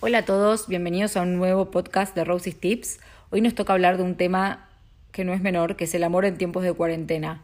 Hola 0.00 0.18
a 0.18 0.24
todos, 0.24 0.68
bienvenidos 0.68 1.16
a 1.16 1.22
un 1.22 1.34
nuevo 1.38 1.72
podcast 1.72 2.14
de 2.14 2.22
Rosie's 2.22 2.54
Tips. 2.54 3.00
Hoy 3.30 3.40
nos 3.40 3.56
toca 3.56 3.72
hablar 3.72 3.96
de 3.96 4.04
un 4.04 4.14
tema 4.14 4.68
que 5.10 5.24
no 5.24 5.32
es 5.32 5.40
menor, 5.40 5.74
que 5.74 5.86
es 5.86 5.94
el 5.96 6.04
amor 6.04 6.24
en 6.24 6.38
tiempos 6.38 6.62
de 6.62 6.72
cuarentena. 6.72 7.42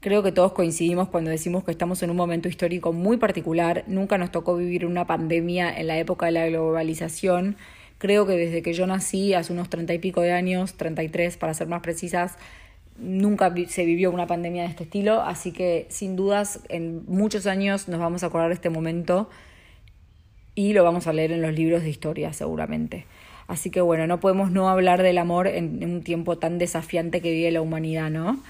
Creo 0.00 0.24
que 0.24 0.32
todos 0.32 0.50
coincidimos 0.54 1.08
cuando 1.08 1.30
decimos 1.30 1.62
que 1.62 1.70
estamos 1.70 2.02
en 2.02 2.10
un 2.10 2.16
momento 2.16 2.48
histórico 2.48 2.92
muy 2.92 3.16
particular. 3.16 3.84
Nunca 3.86 4.18
nos 4.18 4.32
tocó 4.32 4.56
vivir 4.56 4.86
una 4.86 5.06
pandemia 5.06 5.72
en 5.72 5.86
la 5.86 5.96
época 5.96 6.26
de 6.26 6.32
la 6.32 6.48
globalización. 6.48 7.56
Creo 7.98 8.26
que 8.26 8.32
desde 8.32 8.60
que 8.60 8.72
yo 8.72 8.88
nací, 8.88 9.32
hace 9.32 9.52
unos 9.52 9.70
treinta 9.70 9.94
y 9.94 10.00
pico 10.00 10.20
de 10.20 10.32
años, 10.32 10.74
33 10.74 11.36
para 11.36 11.54
ser 11.54 11.68
más 11.68 11.80
precisas, 11.80 12.38
nunca 12.98 13.54
se 13.68 13.84
vivió 13.84 14.10
una 14.10 14.26
pandemia 14.26 14.64
de 14.64 14.70
este 14.70 14.82
estilo. 14.82 15.22
Así 15.22 15.52
que 15.52 15.86
sin 15.90 16.16
dudas, 16.16 16.58
en 16.68 17.04
muchos 17.06 17.46
años 17.46 17.86
nos 17.86 18.00
vamos 18.00 18.24
a 18.24 18.26
acordar 18.26 18.48
de 18.48 18.54
este 18.54 18.68
momento 18.68 19.30
y 20.54 20.72
lo 20.72 20.84
vamos 20.84 21.06
a 21.06 21.12
leer 21.12 21.32
en 21.32 21.42
los 21.42 21.52
libros 21.52 21.82
de 21.82 21.90
historia 21.90 22.32
seguramente. 22.32 23.06
Así 23.46 23.70
que 23.70 23.80
bueno, 23.80 24.06
no 24.06 24.20
podemos 24.20 24.50
no 24.50 24.68
hablar 24.68 25.02
del 25.02 25.18
amor 25.18 25.46
en, 25.46 25.84
un 25.84 26.02
tiempo 26.02 26.38
tan 26.38 26.58
desafiante 26.58 27.20
que 27.20 27.32
vive 27.32 27.50
la 27.50 27.60
humanidad, 27.60 28.10
¿no? 28.10 28.40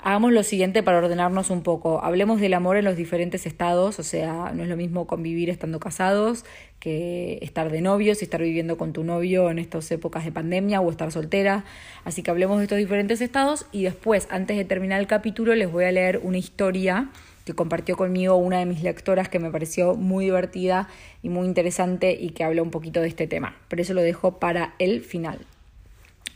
Hagamos 0.00 0.32
lo 0.32 0.44
siguiente 0.44 0.84
para 0.84 0.98
ordenarnos 0.98 1.50
un 1.50 1.62
poco. 1.62 2.04
Hablemos 2.04 2.40
del 2.40 2.54
amor 2.54 2.76
en 2.76 2.84
los 2.84 2.96
diferentes 2.96 3.46
estados, 3.46 3.98
o 3.98 4.04
sea, 4.04 4.52
no 4.54 4.62
es 4.62 4.68
lo 4.68 4.76
mismo 4.76 5.08
convivir 5.08 5.50
estando 5.50 5.80
casados 5.80 6.44
que 6.78 7.40
estar 7.42 7.70
de 7.72 7.80
novios 7.80 8.22
y 8.22 8.24
estar 8.24 8.40
viviendo 8.40 8.78
con 8.78 8.92
tu 8.92 9.02
novio 9.02 9.50
en 9.50 9.58
estas 9.58 9.90
épocas 9.90 10.24
de 10.24 10.30
pandemia 10.30 10.80
o 10.80 10.90
estar 10.90 11.10
soltera. 11.10 11.64
Así 12.04 12.22
que 12.22 12.30
hablemos 12.30 12.58
de 12.58 12.64
estos 12.64 12.78
diferentes 12.78 13.20
estados 13.20 13.66
y 13.72 13.82
después, 13.82 14.28
antes 14.30 14.56
de 14.56 14.64
terminar 14.64 15.00
el 15.00 15.08
capítulo, 15.08 15.56
les 15.56 15.70
voy 15.70 15.84
a 15.84 15.92
leer 15.92 16.20
una 16.22 16.38
historia 16.38 17.10
que 17.48 17.54
compartió 17.54 17.96
conmigo 17.96 18.36
una 18.36 18.58
de 18.58 18.66
mis 18.66 18.82
lectoras 18.82 19.30
que 19.30 19.38
me 19.38 19.50
pareció 19.50 19.94
muy 19.94 20.26
divertida 20.26 20.86
y 21.22 21.30
muy 21.30 21.46
interesante 21.46 22.12
y 22.12 22.30
que 22.30 22.44
habla 22.44 22.60
un 22.60 22.70
poquito 22.70 23.00
de 23.00 23.08
este 23.08 23.26
tema. 23.26 23.56
Pero 23.68 23.80
eso 23.80 23.94
lo 23.94 24.02
dejo 24.02 24.38
para 24.38 24.74
el 24.78 25.00
final. 25.00 25.38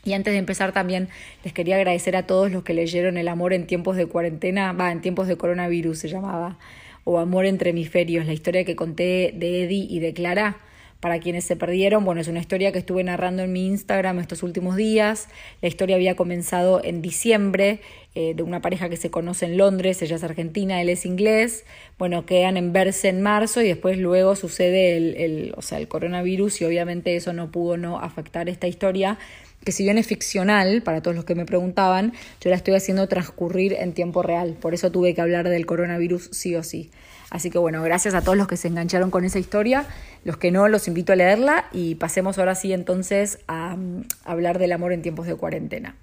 Y 0.05 0.15
antes 0.15 0.33
de 0.33 0.39
empezar 0.39 0.73
también 0.73 1.11
les 1.45 1.53
quería 1.53 1.77
agradecer 1.77 2.17
a 2.17 2.27
todos 2.27 2.51
los 2.51 2.65
que 2.65 2.73
leyeron 2.73 3.19
El 3.19 3.29
amor 3.29 3.53
en 3.53 3.67
tiempos 3.67 3.97
de 3.97 4.07
cuarentena, 4.07 4.73
va, 4.73 4.91
en 4.91 5.03
tiempos 5.03 5.29
de 5.29 5.37
coronavirus 5.37 5.99
se 5.99 6.09
llamaba, 6.09 6.59
o 7.05 7.19
Amor 7.19 7.45
entre 7.45 7.71
hemisferios, 7.71 8.25
la 8.25 8.33
historia 8.33 8.65
que 8.65 8.75
conté 8.75 9.35
de 9.37 9.65
Eddie 9.65 9.87
y 9.91 9.99
de 10.01 10.15
Clara 10.15 10.57
para 11.03 11.19
quienes 11.19 11.43
se 11.43 11.57
perdieron, 11.57 12.05
bueno, 12.05 12.21
es 12.21 12.29
una 12.29 12.39
historia 12.39 12.71
que 12.71 12.79
estuve 12.79 13.03
narrando 13.03 13.43
en 13.43 13.53
mi 13.53 13.67
Instagram 13.67 14.21
estos 14.21 14.45
últimos 14.45 14.77
días. 14.77 15.27
La 15.61 15.67
historia 15.67 15.97
había 15.97 16.15
comenzado 16.15 16.81
en 16.85 17.03
diciembre 17.03 17.81
eh, 18.15 18.35
de 18.37 18.43
una 18.45 18.63
pareja 18.63 18.89
que 18.89 18.97
se 18.97 19.11
conoce 19.11 19.47
en 19.47 19.57
Londres, 19.57 20.01
ella 20.01 20.15
es 20.15 20.23
argentina, 20.23 20.81
él 20.81 20.89
es 20.89 21.05
inglés. 21.05 21.65
Bueno, 21.99 22.25
quedan 22.25 22.57
en 22.57 22.73
verse 22.73 23.09
en 23.09 23.21
marzo 23.21 23.61
y 23.63 23.67
después 23.67 23.99
luego 23.99 24.37
sucede 24.37 24.97
el, 24.97 25.17
el, 25.17 25.55
o 25.57 25.63
sea, 25.63 25.79
el 25.79 25.89
coronavirus 25.89 26.61
y 26.61 26.67
obviamente 26.67 27.17
eso 27.17 27.33
no 27.33 27.51
pudo 27.51 27.77
no 27.77 27.99
afectar 27.99 28.49
esta 28.49 28.69
historia 28.69 29.19
que 29.65 29.73
si 29.73 29.83
bien 29.83 29.99
es 29.99 30.07
ficcional, 30.07 30.83
para 30.83 31.03
todos 31.03 31.17
los 31.17 31.25
que 31.25 31.35
me 31.35 31.47
preguntaban, 31.47 32.13
yo 32.41 32.51
la 32.51 32.57
estoy 32.57 32.75
haciendo 32.75 33.09
transcurrir 33.09 33.73
en 33.75 33.93
tiempo 33.93 34.23
real. 34.23 34.57
Por 34.61 34.73
eso 34.75 34.91
tuve 34.93 35.15
que 35.15 35.21
hablar 35.21 35.49
del 35.49 35.67
coronavirus 35.67 36.31
sí 36.33 36.55
o 36.55 36.63
sí. 36.63 36.91
Así 37.33 37.49
que 37.49 37.57
bueno, 37.57 37.83
gracias 37.83 38.13
a 38.13 38.21
todos 38.21 38.37
los 38.37 38.47
que 38.47 38.59
se 38.59 38.69
engancharon 38.69 39.11
con 39.11 39.25
esa 39.25 39.39
historia. 39.39 39.87
Los 40.23 40.37
que 40.37 40.51
no, 40.51 40.69
los 40.69 40.87
invito 40.87 41.15
a 41.15 41.17
leerla 41.17 41.65
y 41.73 41.95
pasemos 41.95 42.39
ahora 42.39 42.55
sí 42.55 42.75
entonces 42.75 43.39
a, 43.47 43.75
mm, 43.75 44.05
hablar 44.27 44.59
del 44.59 44.71
amor 44.71 44.93
en 44.93 45.01
tiempos 45.01 45.27
de 45.27 45.35
cuarentena. 45.35 45.97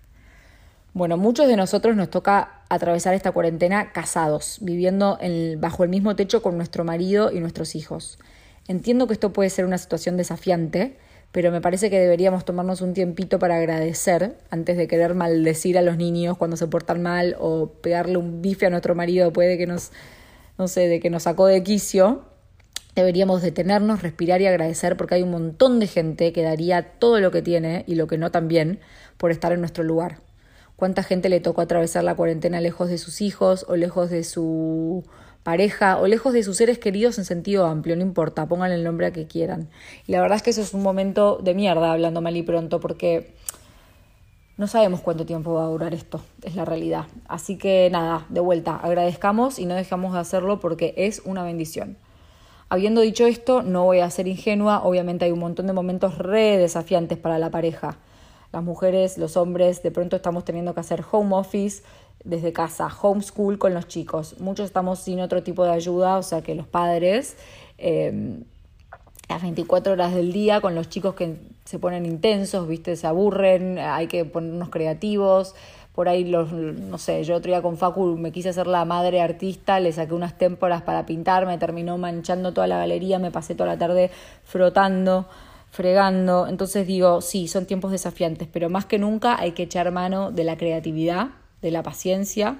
Bueno, 0.95 1.17
muchos 1.17 1.47
de 1.47 1.55
nosotros 1.55 1.95
nos 1.95 2.09
toca 2.09 2.63
atravesar 2.67 3.13
esta 3.13 3.31
cuarentena 3.31 3.91
casados, 3.91 4.57
viviendo 4.61 5.19
bajo 5.59 5.83
el 5.83 5.91
mismo 5.91 6.15
techo 6.15 6.41
con 6.41 6.57
nuestro 6.57 6.83
marido 6.83 7.31
y 7.31 7.39
nuestros 7.39 7.75
hijos. 7.75 8.17
Entiendo 8.67 9.05
que 9.05 9.13
esto 9.13 9.31
puede 9.31 9.51
ser 9.51 9.65
una 9.65 9.77
situación 9.77 10.17
desafiante, 10.17 10.97
pero 11.31 11.51
me 11.51 11.61
parece 11.61 11.91
que 11.91 11.99
deberíamos 11.99 12.43
tomarnos 12.43 12.81
un 12.81 12.95
tiempito 12.95 13.37
para 13.37 13.57
agradecer 13.57 14.35
antes 14.49 14.77
de 14.77 14.87
querer 14.87 15.13
maldecir 15.13 15.77
a 15.77 15.83
los 15.83 15.95
niños 15.95 16.39
cuando 16.39 16.57
se 16.57 16.65
portan 16.65 17.03
mal 17.03 17.35
o 17.39 17.67
pegarle 17.67 18.17
un 18.17 18.41
bife 18.41 18.65
a 18.65 18.71
nuestro 18.71 18.95
marido 18.95 19.31
puede 19.31 19.59
que 19.59 19.67
nos 19.67 19.91
no 20.59 20.67
sé, 20.67 20.89
de 20.89 20.99
que 20.99 21.09
nos 21.09 21.23
sacó 21.23 21.47
de 21.47 21.63
quicio, 21.63 22.21
deberíamos 22.93 23.41
detenernos, 23.41 24.01
respirar 24.01 24.41
y 24.41 24.45
agradecer 24.45 24.97
porque 24.97 25.15
hay 25.15 25.23
un 25.23 25.31
montón 25.31 25.79
de 25.79 25.87
gente 25.87 26.33
que 26.33 26.43
daría 26.43 26.99
todo 26.99 27.21
lo 27.21 27.31
que 27.31 27.41
tiene 27.41 27.85
y 27.87 27.95
lo 27.95 28.07
que 28.07 28.17
no 28.17 28.29
también 28.29 28.79
por 29.17 29.31
estar 29.31 29.53
en 29.53 29.61
nuestro 29.61 29.85
lugar. 29.85 30.19
¿Cuánta 30.75 31.01
gente 31.01 31.29
le 31.29 31.39
tocó 31.39 31.61
atravesar 31.61 32.03
la 32.03 32.15
cuarentena 32.15 32.59
lejos 32.59 32.89
de 32.89 32.97
sus 32.97 33.21
hijos 33.21 33.65
o 33.69 33.77
lejos 33.77 34.09
de 34.09 34.25
su 34.25 35.05
pareja 35.43 35.97
o 35.97 36.07
lejos 36.07 36.33
de 36.33 36.43
sus 36.43 36.57
seres 36.57 36.77
queridos 36.77 37.17
en 37.17 37.25
sentido 37.25 37.65
amplio? 37.65 37.95
No 37.95 38.01
importa, 38.01 38.45
pongan 38.45 38.71
el 38.71 38.83
nombre 38.83 39.07
a 39.07 39.11
que 39.11 39.27
quieran. 39.27 39.69
Y 40.07 40.11
la 40.11 40.21
verdad 40.21 40.35
es 40.35 40.43
que 40.43 40.49
eso 40.49 40.61
es 40.61 40.73
un 40.73 40.83
momento 40.83 41.39
de 41.41 41.53
mierda, 41.53 41.93
hablando 41.93 42.21
mal 42.21 42.35
y 42.35 42.43
pronto, 42.43 42.81
porque 42.81 43.33
no 44.59 44.67
sabemos 44.67 44.99
cuánto 44.99 45.25
tiempo 45.25 45.53
va 45.53 45.63
a 45.63 45.67
durar 45.67 45.93
esto, 45.93 46.19
es 46.43 46.53
la 46.53 46.65
realidad. 46.65 47.05
Así 47.29 47.57
que 47.57 47.87
nada, 47.89 48.25
de 48.27 48.41
vuelta, 48.41 48.75
agradezcamos 48.75 49.57
y 49.57 49.65
no 49.65 49.73
dejamos 49.73 50.13
de 50.13 50.19
hacerlo 50.19 50.59
porque 50.59 50.93
es 50.97 51.21
una 51.23 51.43
bendición. 51.43 51.95
Habiendo 52.67 52.99
dicho 52.99 53.25
esto, 53.25 53.63
no 53.63 53.85
voy 53.85 54.01
a 54.01 54.09
ser 54.09 54.27
ingenua, 54.27 54.83
obviamente 54.83 55.23
hay 55.23 55.31
un 55.31 55.39
montón 55.39 55.65
de 55.65 55.71
momentos 55.71 56.17
re 56.17 56.57
desafiantes 56.57 57.17
para 57.17 57.39
la 57.39 57.49
pareja. 57.51 57.99
Las 58.51 58.61
mujeres, 58.61 59.17
los 59.17 59.37
hombres, 59.37 59.81
de 59.81 59.91
pronto 59.91 60.17
estamos 60.17 60.43
teniendo 60.43 60.73
que 60.73 60.81
hacer 60.81 61.05
home 61.09 61.37
office 61.37 61.81
desde 62.25 62.51
casa, 62.51 62.89
homeschool 63.01 63.59
con 63.59 63.73
los 63.73 63.87
chicos. 63.87 64.41
Muchos 64.41 64.65
estamos 64.65 64.99
sin 64.99 65.21
otro 65.21 65.41
tipo 65.41 65.63
de 65.63 65.71
ayuda, 65.71 66.17
o 66.17 66.23
sea 66.23 66.41
que 66.41 66.53
los 66.53 66.67
padres... 66.67 67.37
Eh, 67.77 68.43
las 69.29 69.43
24 69.43 69.93
horas 69.93 70.13
del 70.13 70.33
día 70.33 70.59
con 70.59 70.73
los 70.73 70.89
chicos 70.89 71.13
que 71.13 71.37
se 71.63 71.77
ponen 71.77 72.05
intensos, 72.05 72.67
¿viste? 72.67 72.95
Se 72.95 73.05
aburren, 73.05 73.77
hay 73.77 74.07
que 74.07 74.25
ponernos 74.25 74.69
creativos. 74.69 75.53
Por 75.93 76.09
ahí, 76.09 76.23
los, 76.23 76.51
no 76.51 76.97
sé, 76.97 77.23
yo 77.23 77.35
otro 77.35 77.51
día 77.51 77.61
con 77.61 77.77
Facu 77.77 78.17
me 78.17 78.31
quise 78.31 78.49
hacer 78.49 78.65
la 78.65 78.85
madre 78.85 79.21
artista, 79.21 79.79
le 79.79 79.91
saqué 79.91 80.13
unas 80.13 80.37
témporas 80.37 80.81
para 80.81 81.05
pintar, 81.05 81.45
me 81.45 81.57
terminó 81.57 81.97
manchando 81.97 82.53
toda 82.53 82.65
la 82.67 82.77
galería, 82.77 83.19
me 83.19 83.31
pasé 83.31 83.53
toda 83.53 83.69
la 83.69 83.77
tarde 83.77 84.09
frotando, 84.45 85.27
fregando. 85.69 86.47
Entonces 86.47 86.87
digo, 86.87 87.21
sí, 87.21 87.47
son 87.47 87.65
tiempos 87.67 87.91
desafiantes, 87.91 88.47
pero 88.51 88.69
más 88.69 88.85
que 88.85 88.97
nunca 88.97 89.39
hay 89.39 89.51
que 89.51 89.63
echar 89.63 89.91
mano 89.91 90.31
de 90.31 90.43
la 90.43 90.57
creatividad, 90.57 91.27
de 91.61 91.69
la 91.69 91.83
paciencia 91.83 92.57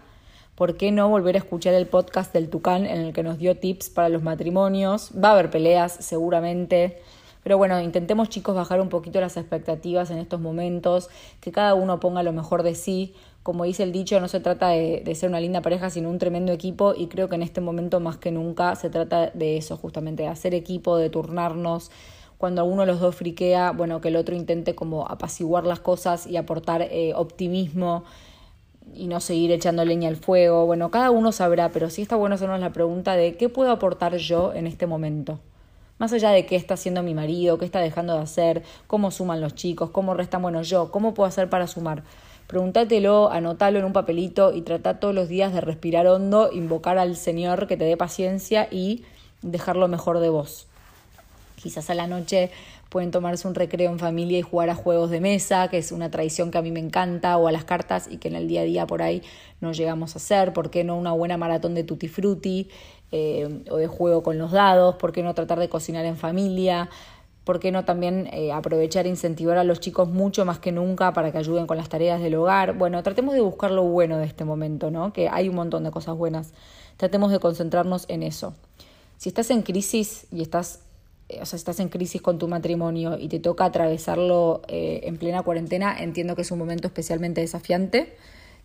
¿por 0.60 0.76
qué 0.76 0.92
no 0.92 1.08
volver 1.08 1.36
a 1.36 1.38
escuchar 1.38 1.74
el 1.74 1.88
podcast 1.88 2.34
del 2.34 2.50
Tucán 2.50 2.86
en 2.86 3.00
el 3.00 3.14
que 3.14 3.24
nos 3.24 3.38
dio 3.38 3.56
tips 3.56 3.90
para 3.90 4.10
los 4.10 4.24
matrimonios? 4.24 5.10
Va 5.12 5.30
a 5.30 5.32
haber 5.32 5.50
peleas 5.50 5.94
seguramente. 6.02 6.98
Pero 7.44 7.58
bueno, 7.58 7.80
intentemos 7.80 8.28
chicos 8.28 8.56
bajar 8.56 8.82
un 8.82 8.90
poquito 8.90 9.22
las 9.22 9.38
expectativas 9.38 10.12
en 10.12 10.18
estos 10.18 10.42
momentos, 10.42 11.08
que 11.40 11.54
cada 11.54 11.76
uno 11.76 12.02
ponga 12.02 12.24
lo 12.24 12.34
mejor 12.34 12.64
de 12.64 12.76
sí. 12.76 13.14
Como 13.42 13.64
dice 13.64 13.84
el 13.84 13.94
dicho, 13.94 14.20
no 14.20 14.28
se 14.28 14.42
trata 14.42 14.68
de, 14.68 15.16
ser 15.16 15.30
una 15.30 15.40
linda 15.40 15.62
pareja, 15.62 15.90
sino 15.90 16.10
un 16.10 16.20
tremendo 16.20 16.52
equipo 16.52 16.94
y 16.94 17.08
creo 17.08 17.30
que 17.30 17.36
en 17.36 17.44
este 17.44 17.62
momento 17.62 18.02
más 18.02 18.18
que 18.18 18.32
nunca 18.32 18.76
se 18.76 18.90
trata 18.90 19.32
de 19.34 19.56
eso, 19.56 19.78
justamente, 19.78 20.24
de 20.24 20.30
hacer 20.30 20.54
equipo, 20.54 20.98
de 20.98 21.10
turnarnos. 21.10 21.90
Cuando 22.38 22.66
uno 22.66 22.82
de 22.82 22.88
los 22.88 23.00
dos 23.00 23.16
friquea, 23.16 23.72
bueno, 23.72 24.02
que 24.02 24.10
el 24.10 24.18
otro 24.18 24.36
intente 24.36 24.76
como 24.76 25.08
apaciguar 25.08 25.66
las 25.66 25.80
cosas 25.80 26.28
y 26.28 26.36
aportar 26.36 26.82
eh, 26.82 27.14
optimismo 27.16 28.04
y 28.96 29.08
no 29.08 29.20
seguir 29.20 29.52
echando 29.52 29.86
leña 29.86 30.10
al 30.10 30.16
fuego. 30.18 30.66
Bueno, 30.66 30.92
cada 30.92 31.12
uno 31.12 31.32
sabrá, 31.32 31.70
pero 31.70 31.90
sí 31.90 32.02
está 32.02 32.16
bueno 32.16 32.36
hacernos 32.36 32.60
la 32.60 32.74
pregunta 32.74 33.16
de 33.16 33.36
qué 33.38 33.50
puedo 33.50 33.72
aportar 33.72 34.18
yo 34.18 34.54
en 34.54 34.68
este 34.68 34.88
momento. 34.88 35.40
Más 35.98 36.14
allá 36.14 36.30
de 36.32 36.46
qué 36.46 36.56
está 36.56 36.76
haciendo 36.76 37.04
mi 37.04 37.14
marido, 37.14 37.58
qué 37.58 37.66
está 37.66 37.80
dejando 37.80 38.16
de 38.16 38.22
hacer, 38.22 38.64
cómo 38.88 39.12
suman 39.12 39.42
los 39.42 39.56
chicos, 39.56 39.90
cómo 39.90 40.14
restan, 40.14 40.42
bueno, 40.42 40.62
yo, 40.62 40.92
cómo 40.92 41.14
puedo 41.14 41.28
hacer 41.28 41.50
para 41.50 41.68
sumar. 41.68 42.04
Pregúntatelo, 42.48 43.30
anótalo 43.30 43.80
en 43.80 43.86
un 43.86 43.94
papelito 43.94 44.54
y 44.54 44.62
trata 44.62 45.00
todos 45.00 45.14
los 45.14 45.28
días 45.28 45.54
de 45.54 45.62
respirar 45.62 46.08
hondo, 46.08 46.50
invocar 46.52 46.98
al 46.98 47.16
Señor 47.16 47.68
que 47.68 47.78
te 47.78 47.84
dé 47.84 47.98
paciencia 47.98 48.68
y 48.72 49.04
dejar 49.42 49.76
lo 49.76 49.88
mejor 49.88 50.20
de 50.20 50.30
vos. 50.30 50.68
Quizás 51.62 51.90
a 51.90 51.94
la 51.94 52.08
noche 52.08 52.52
pueden 52.90 53.12
tomarse 53.12 53.48
un 53.48 53.56
recreo 53.56 53.92
en 53.92 54.00
familia 54.00 54.40
y 54.40 54.42
jugar 54.42 54.70
a 54.70 54.76
juegos 54.76 55.12
de 55.12 55.22
mesa, 55.22 55.68
que 55.70 55.78
es 55.78 55.92
una 55.92 56.10
tradición 56.12 56.52
que 56.52 56.58
a 56.58 56.62
mí 56.62 56.72
me 56.72 56.80
encanta, 56.80 57.38
o 57.38 57.48
a 57.48 57.52
las 57.52 57.64
cartas 57.64 58.08
y 58.12 58.18
que 58.18 58.28
en 58.28 58.36
el 58.36 58.48
día 58.48 58.62
a 58.62 58.64
día 58.64 58.88
por 58.88 59.02
ahí 59.02 59.22
no 59.62 59.72
llegamos 59.72 60.16
a 60.16 60.20
hacer, 60.20 60.54
¿por 60.54 60.72
qué 60.72 60.84
no 60.84 60.98
una 60.98 61.14
buena 61.14 61.38
maratón 61.38 61.76
de 61.76 61.84
tutti 61.84 62.08
frutti 62.08 62.70
eh, 63.12 63.64
o 63.70 63.78
de 63.78 63.88
juego 63.88 64.24
con 64.24 64.38
los 64.38 64.52
dados? 64.52 64.96
¿Por 64.96 65.12
qué 65.12 65.22
no 65.22 65.34
tratar 65.36 65.60
de 65.60 65.70
cocinar 65.70 66.06
en 66.06 66.18
familia? 66.18 66.90
¿Por 67.44 67.60
qué 67.60 67.72
no 67.72 67.86
también 67.86 68.28
eh, 68.32 68.52
aprovechar 68.52 69.06
e 69.06 69.10
incentivar 69.10 69.58
a 69.58 69.64
los 69.64 69.80
chicos 69.80 70.10
mucho 70.10 70.46
más 70.46 70.60
que 70.60 70.72
nunca 70.72 71.14
para 71.14 71.32
que 71.32 71.38
ayuden 71.38 71.68
con 71.68 71.78
las 71.78 71.90
tareas 71.90 72.22
del 72.22 72.36
hogar? 72.36 72.78
Bueno, 72.78 73.02
tratemos 73.04 73.34
de 73.34 73.42
buscar 73.42 73.72
lo 73.72 73.84
bueno 73.84 74.18
de 74.18 74.26
este 74.26 74.46
momento, 74.46 74.92
¿no? 74.92 75.14
Que 75.14 75.30
hay 75.30 75.50
un 75.50 75.56
montón 75.56 75.84
de 75.84 75.92
cosas 75.92 76.16
buenas. 76.16 76.54
Tratemos 76.98 77.32
de 77.32 77.40
concentrarnos 77.40 78.06
en 78.08 78.24
eso. 78.24 78.54
Si 79.18 79.30
estás 79.30 79.50
en 79.52 79.64
crisis 79.64 80.28
y 80.32 80.42
estás 80.42 80.82
o 81.42 81.46
sea, 81.46 81.58
estás 81.58 81.80
en 81.80 81.90
crisis 81.90 82.22
con 82.22 82.40
tu 82.40 82.48
matrimonio 82.48 83.18
y 83.20 83.28
te 83.28 83.40
toca 83.40 83.66
atravesarlo 83.66 84.62
eh, 84.68 85.02
en 85.04 85.18
plena 85.18 85.44
cuarentena, 85.44 85.96
entiendo 85.98 86.36
que 86.36 86.42
es 86.42 86.52
un 86.52 86.60
momento 86.60 86.88
especialmente 86.88 87.42
desafiante, 87.42 88.16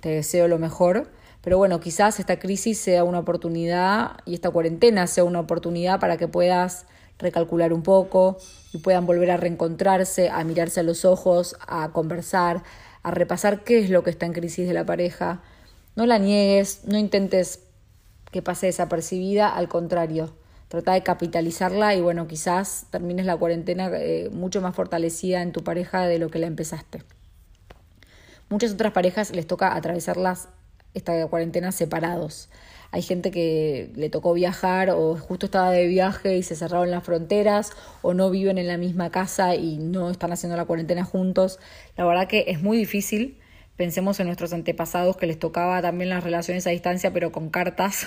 te 0.00 0.08
deseo 0.08 0.48
lo 0.48 0.58
mejor, 0.58 1.10
pero 1.42 1.58
bueno, 1.58 1.78
quizás 1.80 2.20
esta 2.20 2.38
crisis 2.38 2.78
sea 2.78 3.04
una 3.04 3.18
oportunidad 3.18 4.12
y 4.24 4.34
esta 4.34 4.50
cuarentena 4.50 5.06
sea 5.06 5.24
una 5.24 5.40
oportunidad 5.40 6.00
para 6.00 6.16
que 6.16 6.26
puedas 6.26 6.86
recalcular 7.18 7.72
un 7.72 7.82
poco 7.82 8.38
y 8.72 8.78
puedan 8.78 9.06
volver 9.06 9.30
a 9.30 9.36
reencontrarse, 9.36 10.30
a 10.30 10.42
mirarse 10.44 10.80
a 10.80 10.82
los 10.82 11.04
ojos, 11.04 11.56
a 11.66 11.92
conversar, 11.92 12.62
a 13.02 13.10
repasar 13.10 13.62
qué 13.62 13.78
es 13.78 13.90
lo 13.90 14.02
que 14.02 14.10
está 14.10 14.26
en 14.26 14.32
crisis 14.32 14.66
de 14.66 14.74
la 14.74 14.86
pareja. 14.86 15.42
No 15.96 16.06
la 16.06 16.18
niegues, 16.18 16.84
no 16.86 16.98
intentes 16.98 17.60
que 18.32 18.42
pase 18.42 18.66
desapercibida, 18.66 19.54
al 19.54 19.68
contrario, 19.68 20.34
trata 20.74 20.92
de 20.92 21.02
capitalizarla 21.02 21.94
y 21.94 22.00
bueno, 22.00 22.26
quizás 22.26 22.86
termines 22.90 23.26
la 23.26 23.36
cuarentena 23.36 23.90
eh, 23.94 24.28
mucho 24.32 24.60
más 24.60 24.74
fortalecida 24.74 25.42
en 25.42 25.52
tu 25.52 25.64
pareja 25.64 26.06
de 26.06 26.18
lo 26.18 26.28
que 26.28 26.38
la 26.38 26.46
empezaste. 26.46 27.02
Muchas 28.48 28.72
otras 28.72 28.92
parejas 28.92 29.30
les 29.34 29.46
toca 29.46 29.74
atravesarlas 29.74 30.48
esta 30.92 31.26
cuarentena 31.26 31.72
separados. 31.72 32.50
Hay 32.90 33.02
gente 33.02 33.30
que 33.30 33.90
le 33.96 34.08
tocó 34.10 34.34
viajar 34.34 34.90
o 34.90 35.16
justo 35.16 35.46
estaba 35.46 35.70
de 35.70 35.86
viaje 35.86 36.36
y 36.36 36.42
se 36.42 36.54
cerraron 36.54 36.90
las 36.90 37.02
fronteras 37.02 37.72
o 38.02 38.14
no 38.14 38.30
viven 38.30 38.58
en 38.58 38.68
la 38.68 38.76
misma 38.76 39.10
casa 39.10 39.56
y 39.56 39.78
no 39.78 40.10
están 40.10 40.32
haciendo 40.32 40.56
la 40.56 40.64
cuarentena 40.64 41.04
juntos. 41.04 41.58
La 41.96 42.04
verdad 42.04 42.28
que 42.28 42.44
es 42.48 42.62
muy 42.62 42.76
difícil 42.76 43.40
Pensemos 43.76 44.20
en 44.20 44.26
nuestros 44.26 44.52
antepasados 44.52 45.16
que 45.16 45.26
les 45.26 45.36
tocaba 45.36 45.82
también 45.82 46.08
las 46.08 46.22
relaciones 46.22 46.64
a 46.68 46.70
distancia, 46.70 47.12
pero 47.12 47.32
con 47.32 47.50
cartas. 47.50 48.06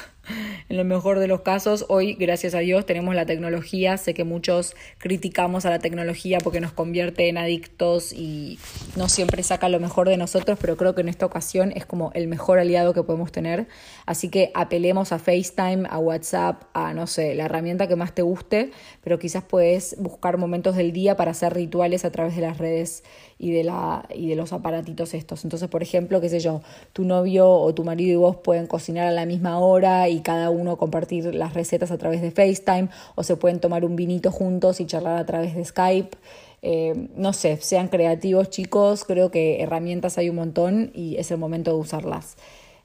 En 0.70 0.78
lo 0.78 0.84
mejor 0.84 1.20
de 1.20 1.28
los 1.28 1.42
casos, 1.42 1.86
hoy, 1.90 2.16
gracias 2.16 2.54
a 2.54 2.60
Dios, 2.60 2.86
tenemos 2.86 3.16
la 3.16 3.26
tecnología. 3.26 3.98
Sé 3.98 4.14
que 4.14 4.24
muchos 4.24 4.76
criticamos 4.98 5.66
a 5.66 5.70
la 5.70 5.80
tecnología 5.80 6.40
porque 6.44 6.60
nos 6.60 6.74
convierte 6.74 7.30
en 7.30 7.38
adictos 7.38 8.12
y 8.14 8.60
no 8.96 9.10
siempre 9.10 9.44
saca 9.44 9.70
lo 9.70 9.80
mejor 9.80 10.10
de 10.10 10.18
nosotros, 10.18 10.58
pero 10.60 10.78
creo 10.78 10.96
que 10.96 11.02
en 11.02 11.10
esta 11.10 11.26
ocasión 11.26 11.72
es 11.76 11.86
como 11.86 12.12
el 12.16 12.28
mejor 12.28 12.60
aliado 12.60 12.94
que 12.94 13.04
podemos 13.04 13.32
tener. 13.32 13.68
Así 14.06 14.30
que 14.30 14.52
apelemos 14.54 15.12
a 15.12 15.20
FaceTime, 15.20 15.88
a 15.90 16.00
WhatsApp, 16.00 16.64
a 16.74 16.94
no 16.94 17.08
sé, 17.08 17.36
la 17.36 17.46
herramienta 17.46 17.88
que 17.88 17.96
más 17.96 18.14
te 18.14 18.22
guste, 18.22 18.72
pero 19.04 19.20
quizás 19.20 19.44
puedes 19.44 19.96
buscar 20.00 20.38
momentos 20.38 20.76
del 20.76 20.92
día 20.92 21.16
para 21.16 21.32
hacer 21.32 21.54
rituales 21.54 22.06
a 22.06 22.12
través 22.12 22.36
de 22.36 22.42
las 22.42 22.58
redes 22.58 23.04
y 23.40 23.52
de, 23.52 23.64
la, 23.64 24.08
y 24.14 24.30
de 24.30 24.36
los 24.36 24.52
aparatitos 24.54 25.14
estos. 25.14 25.44
Entonces, 25.44 25.70
por 25.70 25.84
ejemplo, 25.84 26.20
qué 26.22 26.30
sé 26.30 26.40
yo, 26.40 26.62
tu 26.94 27.04
novio 27.06 27.50
o 27.50 27.74
tu 27.74 27.84
marido 27.84 28.12
y 28.12 28.16
vos 28.16 28.38
pueden 28.38 28.68
cocinar 28.68 29.08
a 29.08 29.12
la 29.12 29.26
misma 29.26 29.60
hora 29.60 30.10
y 30.10 30.17
cada 30.22 30.50
uno 30.50 30.78
compartir 30.78 31.34
las 31.36 31.54
recetas 31.54 31.92
a 31.92 31.98
través 31.98 32.22
de 32.22 32.32
FaceTime 32.32 32.90
o 33.16 33.24
se 33.24 33.36
pueden 33.36 33.60
tomar 33.60 33.86
un 33.86 33.96
vinito 33.96 34.32
juntos 34.32 34.80
y 34.80 34.86
charlar 34.86 35.18
a 35.18 35.26
través 35.26 35.56
de 35.56 35.64
Skype. 35.64 36.18
Eh, 36.62 37.10
no 37.16 37.34
sé, 37.34 37.58
sean 37.58 37.88
creativos 37.88 38.50
chicos, 38.50 39.04
creo 39.04 39.32
que 39.32 39.62
herramientas 39.62 40.18
hay 40.18 40.30
un 40.30 40.38
montón 40.38 40.92
y 40.94 41.18
es 41.18 41.32
el 41.32 41.38
momento 41.38 41.72
de 41.72 41.78
usarlas. 41.78 42.38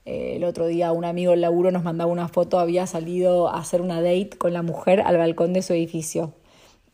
Eh, 0.05 0.34
el 0.37 0.44
otro 0.44 0.67
día 0.67 0.93
un 0.93 1.05
amigo 1.05 1.31
del 1.31 1.40
laburo 1.40 1.70
nos 1.70 1.84
mandaba 1.84 2.11
una 2.11 2.29
foto, 2.29 2.58
había 2.58 2.87
salido 2.87 3.49
a 3.49 3.61
hacer 3.61 3.81
una 3.81 4.02
date 4.02 4.31
con 4.38 4.52
la 4.52 4.62
mujer 4.62 5.00
al 5.00 5.17
balcón 5.17 5.52
de 5.52 5.62
su 5.62 5.73
edificio 5.73 6.32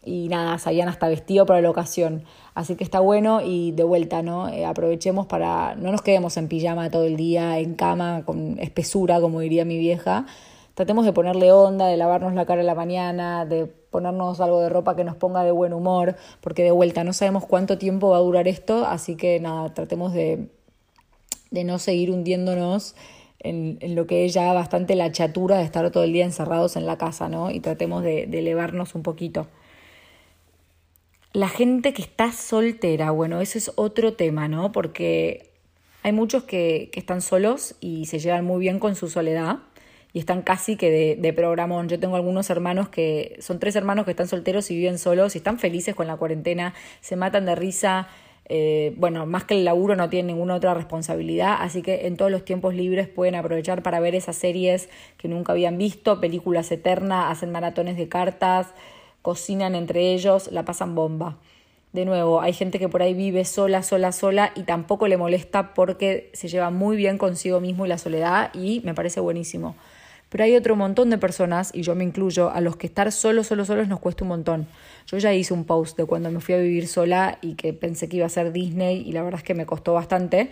y 0.05 0.29
nada, 0.29 0.59
salían 0.59 0.89
hasta 0.89 1.09
vestido 1.09 1.47
para 1.47 1.61
la 1.61 1.71
ocasión. 1.71 2.25
Así 2.55 2.77
que 2.77 2.85
está 2.85 3.01
bueno 3.01 3.41
y 3.43 3.73
de 3.73 3.85
vuelta, 3.85 4.23
¿no? 4.23 4.49
Eh, 4.49 4.65
aprovechemos 4.65 5.27
para, 5.27 5.75
no 5.77 5.93
nos 5.93 6.03
quedemos 6.03 6.37
en 6.37 6.49
pijama 6.49 6.91
todo 6.91 7.05
el 7.05 7.17
día, 7.17 7.59
en 7.59 7.75
cama, 7.75 8.23
con 8.25 8.59
espesura, 8.59 9.21
como 9.21 9.41
diría 9.41 9.65
mi 9.65 9.79
vieja. 9.79 10.27
Tratemos 10.75 11.05
de 11.05 11.13
ponerle 11.13 11.51
onda, 11.53 11.87
de 11.87 11.97
lavarnos 11.97 12.35
la 12.35 12.47
cara 12.47 12.61
a 12.61 12.65
la 12.65 12.75
mañana, 12.75 13.45
de 13.45 13.67
ponernos 13.67 14.41
algo 14.41 14.61
de 14.61 14.69
ropa 14.69 14.95
que 14.95 15.05
nos 15.05 15.17
ponga 15.17 15.43
de 15.43 15.51
buen 15.51 15.73
humor, 15.73 16.17
porque 16.41 16.63
de 16.63 16.71
vuelta 16.71 17.03
no 17.05 17.13
sabemos 17.13 17.45
cuánto 17.47 17.79
tiempo 17.79 18.11
va 18.11 18.19
a 18.19 18.21
durar 18.21 18.47
esto, 18.47 18.87
así 18.87 19.17
que 19.17 19.41
nada, 19.41 19.75
tratemos 19.75 20.13
de, 20.13 20.49
de 21.51 21.65
no 21.65 21.79
seguir 21.79 22.13
hundiéndonos 22.13 22.95
en, 23.41 23.79
en, 23.81 23.95
lo 23.95 24.07
que 24.07 24.25
es 24.25 24.35
ya 24.35 24.53
bastante 24.53 24.95
la 24.95 25.11
chatura 25.11 25.59
de 25.59 25.65
estar 25.65 25.91
todo 25.91 26.05
el 26.05 26.13
día 26.13 26.25
encerrados 26.25 26.77
en 26.77 26.87
la 26.87 26.97
casa, 26.97 27.29
¿no? 27.29 27.51
Y 27.51 27.61
tratemos 27.61 28.03
de, 28.05 28.27
de 28.27 28.39
elevarnos 28.39 28.95
un 28.95 29.03
poquito. 29.03 29.49
La 31.33 31.49
gente 31.49 31.93
que 31.93 32.03
está 32.03 32.33
soltera, 32.33 33.11
bueno, 33.11 33.41
ese 33.41 33.59
es 33.59 33.73
otro 33.77 34.15
tema, 34.15 34.49
¿no? 34.49 34.73
Porque 34.73 35.51
hay 36.03 36.13
muchos 36.13 36.45
que, 36.45 36.89
que 36.93 37.01
están 37.01 37.21
solos 37.21 37.75
y 37.81 38.07
se 38.07 38.19
llevan 38.19 38.45
muy 38.45 38.61
bien 38.61 38.79
con 38.79 38.97
su 38.97 39.09
soledad 39.09 39.59
y 40.13 40.21
están 40.21 40.43
casi 40.43 40.77
que 40.77 40.91
de, 40.91 41.17
de, 41.17 41.33
programón. 41.33 41.89
Yo 41.89 42.01
tengo 42.01 42.17
algunos 42.17 42.49
hermanos 42.51 42.89
que 42.89 43.37
son 43.41 43.59
tres 43.59 43.77
hermanos 43.77 44.05
que 44.05 44.13
están 44.13 44.27
solteros 44.27 44.71
y 44.71 44.77
viven 44.77 44.99
solos 44.99 45.35
y 45.35 45.39
están 45.39 45.59
felices 45.59 45.95
con 45.95 46.07
la 46.07 46.17
cuarentena, 46.17 46.75
se 47.01 47.17
matan 47.17 47.45
de 47.45 47.55
risa. 47.55 48.09
Eh, 48.51 48.95
bueno, 48.97 49.27
más 49.27 49.45
que 49.45 49.55
el 49.55 49.67
laburo 49.67 49.95
no 49.95 50.09
tienen 50.09 50.29
ninguna 50.29 50.55
otra 50.55 50.73
responsabilidad, 50.73 51.59
así 51.61 51.83
que 51.83 52.07
en 52.07 52.17
todos 52.17 52.31
los 52.31 52.47
tiempos 52.47 52.75
libres 52.75 53.07
pueden 53.07 53.35
aprovechar 53.35 53.83
para 53.83 54.01
ver 54.01 54.15
esas 54.15 54.37
series 54.37 54.89
que 55.19 55.29
nunca 55.29 55.53
habían 55.53 55.77
visto, 55.77 56.19
películas 56.19 56.73
eternas, 56.73 57.31
hacen 57.31 57.53
maratones 57.53 57.99
de 57.99 58.09
cartas, 58.09 58.69
cocinan 59.23 59.75
entre 59.75 60.13
ellos, 60.13 60.51
la 60.53 60.65
pasan 60.65 60.95
bomba. 60.95 61.39
De 61.93 62.05
nuevo, 62.05 62.41
hay 62.41 62.53
gente 62.53 62.79
que 62.79 62.89
por 62.89 63.03
ahí 63.03 63.15
vive 63.15 63.45
sola, 63.45 63.83
sola, 63.83 64.13
sola 64.13 64.53
y 64.55 64.63
tampoco 64.63 65.09
le 65.09 65.17
molesta 65.17 65.75
porque 65.75 66.31
se 66.35 66.49
lleva 66.49 66.71
muy 66.71 66.97
bien 66.97 67.17
consigo 67.17 67.61
mismo 67.61 67.87
y 67.87 67.89
la 67.89 67.99
soledad 67.99 68.55
y 68.55 68.81
me 68.85 68.95
parece 68.95 69.21
buenísimo. 69.21 69.75
Pero 70.29 70.45
hay 70.45 70.55
otro 70.57 70.77
montón 70.77 71.09
de 71.09 71.17
personas, 71.17 71.71
y 71.73 71.83
yo 71.83 71.95
me 71.95 72.05
incluyo, 72.05 72.51
a 72.51 72.61
los 72.61 72.77
que 72.77 72.87
estar 72.87 73.11
solos, 73.13 73.47
solos, 73.47 73.67
solos 73.67 73.89
nos 73.89 73.99
cuesta 73.99 74.25
un 74.25 74.29
montón. 74.29 74.67
Yo 75.07 75.17
ya 75.17 75.33
hice 75.33 75.55
un 75.55 75.65
post 75.65 75.97
de 75.97 76.05
cuando 76.05 76.31
me 76.31 76.41
fui 76.41 76.55
a 76.55 76.59
vivir 76.59 76.87
sola 76.87 77.39
y 77.41 77.55
que 77.55 77.73
pensé 77.73 78.09
que 78.09 78.19
iba 78.19 78.27
a 78.27 78.29
ser 78.29 78.53
Disney 78.53 79.03
y 79.07 79.13
la 79.13 79.23
verdad 79.23 79.41
es 79.41 79.45
que 79.45 79.55
me 79.55 79.65
costó 79.65 79.95
bastante 79.95 80.51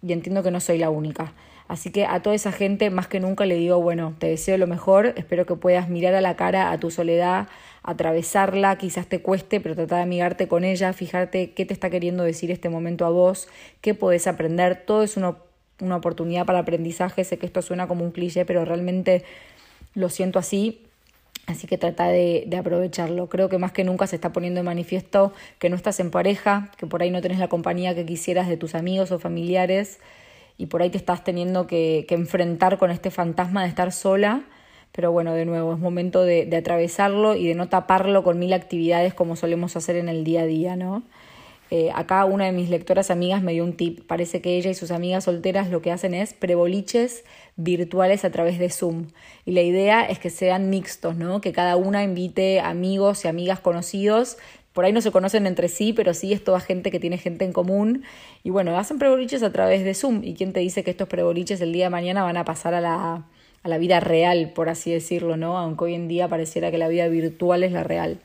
y 0.00 0.12
entiendo 0.12 0.42
que 0.42 0.50
no 0.50 0.60
soy 0.60 0.78
la 0.78 0.88
única. 0.88 1.34
Así 1.66 1.90
que 1.90 2.06
a 2.06 2.22
toda 2.22 2.34
esa 2.34 2.52
gente 2.52 2.88
más 2.88 3.08
que 3.08 3.20
nunca 3.20 3.44
le 3.44 3.56
digo, 3.56 3.82
bueno, 3.82 4.14
te 4.18 4.28
deseo 4.28 4.56
lo 4.56 4.66
mejor, 4.66 5.12
espero 5.16 5.44
que 5.44 5.54
puedas 5.54 5.90
mirar 5.90 6.14
a 6.14 6.22
la 6.22 6.34
cara 6.34 6.70
a 6.70 6.78
tu 6.78 6.90
soledad, 6.90 7.48
atravesarla, 7.82 8.76
quizás 8.78 9.06
te 9.06 9.20
cueste, 9.20 9.60
pero 9.60 9.74
trata 9.74 9.96
de 9.96 10.02
amigarte 10.02 10.48
con 10.48 10.64
ella, 10.64 10.92
fijarte 10.92 11.52
qué 11.52 11.64
te 11.64 11.72
está 11.72 11.90
queriendo 11.90 12.24
decir 12.24 12.50
este 12.50 12.68
momento 12.68 13.06
a 13.06 13.10
vos, 13.10 13.48
qué 13.80 13.94
podés 13.94 14.26
aprender, 14.26 14.82
todo 14.86 15.02
es 15.02 15.16
una, 15.16 15.36
una 15.80 15.96
oportunidad 15.96 16.46
para 16.46 16.60
aprendizaje, 16.60 17.24
sé 17.24 17.38
que 17.38 17.46
esto 17.46 17.62
suena 17.62 17.88
como 17.88 18.04
un 18.04 18.10
cliché, 18.10 18.44
pero 18.44 18.64
realmente 18.64 19.24
lo 19.94 20.08
siento 20.08 20.38
así, 20.38 20.84
Así 21.46 21.66
que 21.66 21.78
trata 21.78 22.08
de, 22.08 22.44
de, 22.46 22.58
aprovecharlo. 22.58 23.30
Creo 23.30 23.48
que 23.48 23.56
más 23.56 23.72
que 23.72 23.82
nunca 23.82 24.06
se 24.06 24.16
está 24.16 24.34
poniendo 24.34 24.60
en 24.60 24.66
manifiesto 24.66 25.32
que 25.58 25.70
no 25.70 25.76
estás 25.76 25.98
en 25.98 26.10
pareja, 26.10 26.70
que 26.76 26.86
por 26.86 27.00
ahí 27.00 27.10
no 27.10 27.22
tenés 27.22 27.38
la 27.38 27.48
compañía 27.48 27.94
que 27.94 28.04
quisieras 28.04 28.48
de 28.48 28.58
tus 28.58 28.74
amigos 28.74 29.12
o 29.12 29.18
familiares 29.18 29.98
y 30.58 30.66
por 30.66 30.82
ahí 30.82 30.90
te 30.90 30.98
estás 30.98 31.24
teniendo 31.24 31.66
que, 31.66 32.04
que 32.06 32.16
enfrentar 32.16 32.76
con 32.76 32.90
este 32.90 33.10
fantasma 33.10 33.62
de 33.62 33.68
estar 33.68 33.92
sola. 33.92 34.42
Pero 34.98 35.12
bueno, 35.12 35.32
de 35.32 35.44
nuevo, 35.44 35.74
es 35.74 35.78
momento 35.78 36.24
de, 36.24 36.52
atravesarlo 36.56 37.36
y 37.36 37.46
de 37.46 37.54
no 37.54 37.68
taparlo 37.68 38.24
con 38.24 38.36
mil 38.40 38.52
actividades 38.52 39.14
como 39.14 39.36
solemos 39.36 39.76
hacer 39.76 39.94
en 39.94 40.08
el 40.08 40.24
día 40.24 40.40
a 40.40 40.46
día, 40.46 40.74
¿no? 40.74 41.04
Eh, 41.70 41.92
acá 41.94 42.24
una 42.24 42.46
de 42.46 42.50
mis 42.50 42.68
lectoras 42.68 43.12
amigas 43.12 43.40
me 43.40 43.52
dio 43.52 43.62
un 43.62 43.74
tip. 43.74 44.04
Parece 44.08 44.40
que 44.40 44.56
ella 44.56 44.72
y 44.72 44.74
sus 44.74 44.90
amigas 44.90 45.22
solteras 45.22 45.70
lo 45.70 45.82
que 45.82 45.92
hacen 45.92 46.14
es 46.14 46.32
preboliches 46.32 47.22
virtuales 47.54 48.24
a 48.24 48.32
través 48.32 48.58
de 48.58 48.70
Zoom. 48.70 49.06
Y 49.44 49.52
la 49.52 49.62
idea 49.62 50.04
es 50.04 50.18
que 50.18 50.30
sean 50.30 50.68
mixtos, 50.68 51.14
¿no? 51.14 51.40
Que 51.40 51.52
cada 51.52 51.76
una 51.76 52.02
invite 52.02 52.58
amigos 52.58 53.24
y 53.24 53.28
amigas 53.28 53.60
conocidos. 53.60 54.36
Por 54.72 54.84
ahí 54.84 54.92
no 54.92 55.00
se 55.00 55.12
conocen 55.12 55.46
entre 55.46 55.68
sí, 55.68 55.92
pero 55.92 56.12
sí 56.12 56.32
es 56.32 56.42
toda 56.42 56.58
gente 56.58 56.90
que 56.90 56.98
tiene 56.98 57.18
gente 57.18 57.44
en 57.44 57.52
común. 57.52 58.02
Y 58.42 58.50
bueno, 58.50 58.76
hacen 58.76 58.98
preboliches 58.98 59.44
a 59.44 59.52
través 59.52 59.84
de 59.84 59.94
Zoom. 59.94 60.24
¿Y 60.24 60.34
quién 60.34 60.52
te 60.52 60.58
dice 60.58 60.82
que 60.82 60.90
estos 60.90 61.06
preboliches 61.06 61.60
el 61.60 61.72
día 61.72 61.84
de 61.84 61.90
mañana 61.90 62.24
van 62.24 62.36
a 62.36 62.44
pasar 62.44 62.74
a 62.74 62.80
la, 62.80 63.26
la 63.68 63.78
vida 63.78 64.00
real, 64.00 64.52
por 64.54 64.68
así 64.68 64.92
decirlo, 64.92 65.36
¿no? 65.36 65.58
Aunque 65.58 65.84
hoy 65.84 65.94
en 65.94 66.08
día 66.08 66.28
pareciera 66.28 66.70
que 66.70 66.78
la 66.78 66.88
vida 66.88 67.08
virtual 67.08 67.62
es 67.62 67.72
la 67.72 67.84
real. 67.84 68.18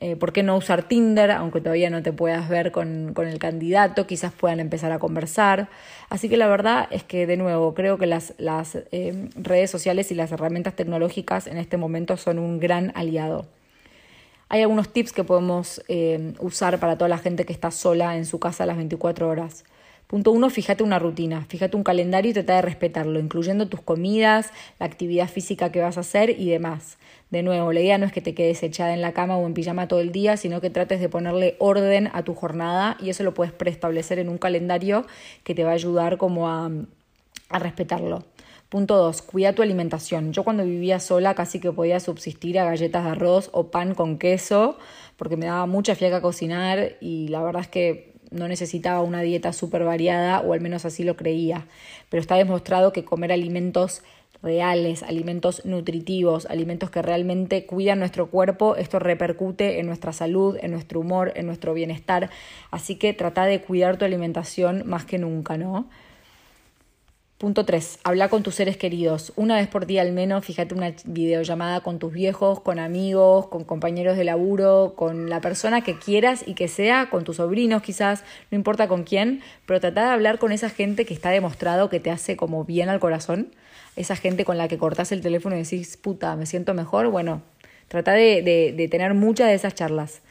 Eh, 0.00 0.14
¿Por 0.14 0.32
qué 0.32 0.44
no 0.44 0.56
usar 0.56 0.84
Tinder? 0.84 1.32
Aunque 1.32 1.60
todavía 1.60 1.90
no 1.90 2.02
te 2.04 2.12
puedas 2.12 2.48
ver 2.48 2.70
con, 2.70 3.14
con, 3.14 3.26
el 3.26 3.40
candidato, 3.40 4.06
quizás 4.06 4.32
puedan 4.32 4.60
empezar 4.60 4.92
a 4.92 5.00
conversar. 5.00 5.68
Así 6.08 6.28
que 6.28 6.36
la 6.36 6.46
verdad 6.46 6.86
es 6.92 7.02
que, 7.02 7.26
de 7.26 7.36
nuevo, 7.36 7.74
creo 7.74 7.98
que 7.98 8.06
las, 8.06 8.34
las 8.38 8.76
eh, 8.92 9.28
redes 9.34 9.72
sociales 9.72 10.12
y 10.12 10.14
las 10.14 10.30
herramientas 10.30 10.74
tecnológicas 10.76 11.48
en 11.48 11.58
este 11.58 11.76
momento 11.76 12.16
son 12.16 12.38
un 12.38 12.60
gran 12.60 12.92
aliado. 12.94 13.46
Hay 14.48 14.62
algunos 14.62 14.92
tips 14.92 15.12
que 15.12 15.24
podemos 15.24 15.82
eh, 15.88 16.32
usar 16.38 16.78
para 16.78 16.96
toda 16.96 17.08
la 17.08 17.18
gente 17.18 17.44
que 17.44 17.52
está 17.52 17.72
sola 17.72 18.16
en 18.16 18.24
su 18.24 18.38
casa 18.38 18.62
a 18.62 18.66
las 18.66 18.76
24 18.76 19.28
horas. 19.28 19.64
Punto 20.08 20.32
uno, 20.32 20.48
fíjate 20.48 20.82
una 20.82 20.98
rutina, 20.98 21.44
fíjate 21.50 21.76
un 21.76 21.82
calendario 21.82 22.30
y 22.30 22.32
trata 22.32 22.56
de 22.56 22.62
respetarlo, 22.62 23.20
incluyendo 23.20 23.68
tus 23.68 23.82
comidas, 23.82 24.52
la 24.78 24.86
actividad 24.86 25.28
física 25.28 25.70
que 25.70 25.82
vas 25.82 25.98
a 25.98 26.00
hacer 26.00 26.30
y 26.30 26.48
demás. 26.48 26.96
De 27.28 27.42
nuevo, 27.42 27.74
la 27.74 27.80
idea 27.80 27.98
no 27.98 28.06
es 28.06 28.12
que 28.12 28.22
te 28.22 28.34
quedes 28.34 28.62
echada 28.62 28.94
en 28.94 29.02
la 29.02 29.12
cama 29.12 29.36
o 29.36 29.46
en 29.46 29.52
pijama 29.52 29.86
todo 29.86 30.00
el 30.00 30.10
día, 30.10 30.38
sino 30.38 30.62
que 30.62 30.70
trates 30.70 31.00
de 31.00 31.10
ponerle 31.10 31.56
orden 31.58 32.08
a 32.14 32.22
tu 32.22 32.32
jornada 32.32 32.96
y 33.02 33.10
eso 33.10 33.22
lo 33.22 33.34
puedes 33.34 33.52
preestablecer 33.52 34.18
en 34.18 34.30
un 34.30 34.38
calendario 34.38 35.04
que 35.44 35.54
te 35.54 35.62
va 35.62 35.72
a 35.72 35.74
ayudar 35.74 36.16
como 36.16 36.48
a, 36.48 36.70
a 37.50 37.58
respetarlo. 37.58 38.24
Punto 38.70 38.96
2. 38.96 39.20
Cuida 39.20 39.52
tu 39.52 39.60
alimentación. 39.60 40.32
Yo 40.32 40.42
cuando 40.42 40.64
vivía 40.64 41.00
sola 41.00 41.34
casi 41.34 41.60
que 41.60 41.70
podía 41.70 42.00
subsistir 42.00 42.58
a 42.58 42.64
galletas 42.64 43.04
de 43.04 43.10
arroz 43.10 43.50
o 43.52 43.70
pan 43.70 43.94
con 43.94 44.16
queso 44.16 44.78
porque 45.18 45.36
me 45.36 45.46
daba 45.46 45.66
mucha 45.66 45.94
fiaca 45.94 46.22
cocinar 46.22 46.96
y 47.00 47.28
la 47.28 47.42
verdad 47.42 47.60
es 47.62 47.68
que 47.68 48.17
no 48.30 48.48
necesitaba 48.48 49.02
una 49.02 49.22
dieta 49.22 49.52
súper 49.52 49.84
variada, 49.84 50.40
o 50.40 50.52
al 50.52 50.60
menos 50.60 50.84
así 50.84 51.04
lo 51.04 51.16
creía. 51.16 51.66
Pero 52.10 52.20
está 52.20 52.36
demostrado 52.36 52.92
que 52.92 53.04
comer 53.04 53.32
alimentos 53.32 54.02
reales, 54.42 55.02
alimentos 55.02 55.64
nutritivos, 55.64 56.46
alimentos 56.46 56.90
que 56.90 57.02
realmente 57.02 57.66
cuidan 57.66 57.98
nuestro 57.98 58.28
cuerpo, 58.30 58.76
esto 58.76 58.98
repercute 58.98 59.80
en 59.80 59.86
nuestra 59.86 60.12
salud, 60.12 60.56
en 60.60 60.70
nuestro 60.70 61.00
humor, 61.00 61.32
en 61.34 61.46
nuestro 61.46 61.74
bienestar. 61.74 62.30
Así 62.70 62.96
que 62.96 63.12
trata 63.12 63.46
de 63.46 63.60
cuidar 63.60 63.96
tu 63.96 64.04
alimentación 64.04 64.84
más 64.86 65.04
que 65.04 65.18
nunca, 65.18 65.56
¿no? 65.56 65.88
Punto 67.38 67.64
3. 67.64 68.00
Habla 68.02 68.28
con 68.30 68.42
tus 68.42 68.56
seres 68.56 68.76
queridos. 68.76 69.32
Una 69.36 69.54
vez 69.54 69.68
por 69.68 69.86
día 69.86 70.02
al 70.02 70.10
menos, 70.10 70.44
fíjate 70.44 70.74
una 70.74 70.92
videollamada 71.04 71.82
con 71.82 72.00
tus 72.00 72.12
viejos, 72.12 72.58
con 72.58 72.80
amigos, 72.80 73.46
con 73.46 73.62
compañeros 73.62 74.16
de 74.16 74.24
laburo, 74.24 74.94
con 74.96 75.30
la 75.30 75.40
persona 75.40 75.82
que 75.82 75.96
quieras 75.96 76.42
y 76.44 76.54
que 76.54 76.66
sea, 76.66 77.10
con 77.10 77.22
tus 77.22 77.36
sobrinos 77.36 77.82
quizás, 77.82 78.24
no 78.50 78.56
importa 78.56 78.88
con 78.88 79.04
quién, 79.04 79.40
pero 79.66 79.78
trata 79.78 80.06
de 80.06 80.10
hablar 80.10 80.40
con 80.40 80.50
esa 80.50 80.68
gente 80.68 81.06
que 81.06 81.14
está 81.14 81.30
demostrado 81.30 81.88
que 81.88 82.00
te 82.00 82.10
hace 82.10 82.36
como 82.36 82.64
bien 82.64 82.88
al 82.88 82.98
corazón. 82.98 83.54
Esa 83.94 84.16
gente 84.16 84.44
con 84.44 84.58
la 84.58 84.66
que 84.66 84.76
cortás 84.76 85.12
el 85.12 85.20
teléfono 85.20 85.54
y 85.54 85.62
decís, 85.62 85.96
puta, 85.96 86.34
me 86.34 86.44
siento 86.44 86.74
mejor. 86.74 87.08
Bueno, 87.08 87.42
trata 87.86 88.14
de, 88.14 88.88
tener 88.90 89.14
muchas 89.14 89.46
de 89.46 89.54
esas 89.54 89.76
charlas. 89.76 90.22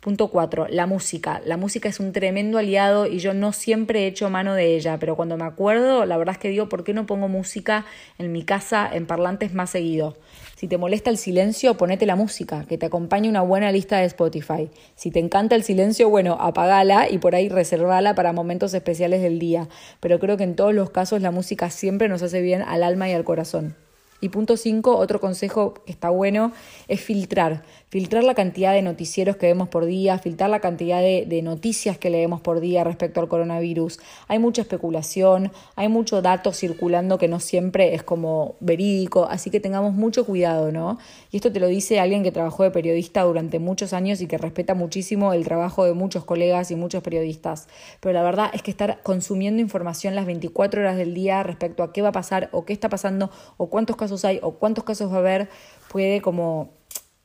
Punto 0.00 0.28
4. 0.28 0.68
La 0.68 0.86
música. 0.86 1.40
La 1.44 1.56
música 1.56 1.88
es 1.88 1.98
un 1.98 2.12
tremendo 2.12 2.58
aliado 2.58 3.06
y 3.06 3.18
yo 3.18 3.34
no 3.34 3.52
siempre 3.52 4.04
he 4.04 4.06
hecho 4.06 4.30
mano 4.30 4.54
de 4.54 4.76
ella, 4.76 4.98
pero 5.00 5.16
cuando 5.16 5.36
me 5.36 5.44
acuerdo, 5.44 6.06
la 6.06 6.16
verdad 6.16 6.34
es 6.34 6.38
que 6.38 6.48
digo, 6.48 6.68
¿por 6.68 6.84
qué 6.84 6.94
no 6.94 7.06
pongo 7.06 7.28
música 7.28 7.86
en 8.18 8.30
mi 8.30 8.44
casa 8.44 8.88
en 8.92 9.06
parlantes 9.06 9.52
más 9.52 9.70
seguido? 9.70 10.16
Si 10.54 10.68
te 10.68 10.78
molesta 10.78 11.10
el 11.10 11.18
silencio, 11.18 11.76
ponete 11.76 12.06
la 12.06 12.14
música, 12.14 12.66
que 12.68 12.78
te 12.78 12.86
acompañe 12.86 13.28
una 13.28 13.42
buena 13.42 13.72
lista 13.72 13.98
de 13.98 14.04
Spotify. 14.04 14.70
Si 14.94 15.10
te 15.10 15.18
encanta 15.18 15.56
el 15.56 15.64
silencio, 15.64 16.08
bueno, 16.08 16.36
apagala 16.40 17.10
y 17.10 17.18
por 17.18 17.34
ahí 17.34 17.48
reservala 17.48 18.14
para 18.14 18.32
momentos 18.32 18.74
especiales 18.74 19.22
del 19.22 19.38
día. 19.38 19.68
Pero 20.00 20.20
creo 20.20 20.36
que 20.36 20.44
en 20.44 20.56
todos 20.56 20.72
los 20.72 20.90
casos 20.90 21.20
la 21.20 21.30
música 21.30 21.68
siempre 21.70 22.08
nos 22.08 22.22
hace 22.22 22.42
bien 22.42 22.62
al 22.62 22.84
alma 22.84 23.08
y 23.08 23.12
al 23.12 23.24
corazón. 23.24 23.74
Y 24.20 24.30
punto 24.30 24.56
5, 24.56 24.96
otro 24.96 25.20
consejo 25.20 25.74
que 25.84 25.92
está 25.92 26.10
bueno, 26.10 26.52
es 26.88 27.00
filtrar. 27.00 27.64
Filtrar 27.88 28.24
la 28.24 28.34
cantidad 28.34 28.72
de 28.72 28.82
noticieros 28.82 29.36
que 29.36 29.46
vemos 29.46 29.68
por 29.68 29.84
día, 29.84 30.18
filtrar 30.18 30.50
la 30.50 30.60
cantidad 30.60 31.00
de, 31.00 31.24
de, 31.26 31.42
noticias 31.42 31.98
que 31.98 32.10
leemos 32.10 32.40
por 32.40 32.60
día 32.60 32.82
respecto 32.84 33.20
al 33.20 33.28
coronavirus. 33.28 34.00
Hay 34.28 34.38
mucha 34.38 34.62
especulación, 34.62 35.52
hay 35.76 35.88
mucho 35.88 36.22
dato 36.22 36.52
circulando 36.52 37.18
que 37.18 37.28
no 37.28 37.40
siempre 37.40 37.94
es 37.94 38.02
como 38.02 38.56
verídico, 38.60 39.26
así 39.30 39.50
que 39.50 39.60
tengamos 39.60 39.94
mucho 39.94 40.24
cuidado, 40.26 40.72
¿no? 40.72 40.98
Y 41.36 41.38
esto 41.38 41.52
te 41.52 41.60
lo 41.60 41.66
dice 41.66 42.00
alguien 42.00 42.22
que 42.22 42.32
trabajó 42.32 42.62
de 42.62 42.70
periodista 42.70 43.22
durante 43.24 43.58
muchos 43.58 43.92
años 43.92 44.22
y 44.22 44.26
que 44.26 44.38
respeta 44.38 44.72
muchísimo 44.72 45.34
el 45.34 45.44
trabajo 45.44 45.84
de 45.84 45.92
muchos 45.92 46.24
colegas 46.24 46.70
y 46.70 46.76
muchos 46.76 47.02
periodistas. 47.02 47.68
Pero 48.00 48.14
la 48.14 48.22
verdad 48.22 48.48
es 48.54 48.62
que 48.62 48.70
estar 48.70 49.02
consumiendo 49.02 49.60
información 49.60 50.14
las 50.14 50.24
24 50.24 50.80
horas 50.80 50.96
del 50.96 51.12
día 51.12 51.42
respecto 51.42 51.82
a 51.82 51.92
qué 51.92 52.00
va 52.00 52.08
a 52.08 52.12
pasar 52.12 52.48
o 52.52 52.64
qué 52.64 52.72
está 52.72 52.88
pasando 52.88 53.30
o 53.58 53.66
cuántos 53.66 53.96
casos 53.96 54.24
hay 54.24 54.40
o 54.42 54.52
cuántos 54.52 54.84
casos 54.84 55.12
va 55.12 55.16
a 55.16 55.18
haber, 55.18 55.50
puede 55.90 56.22
como 56.22 56.70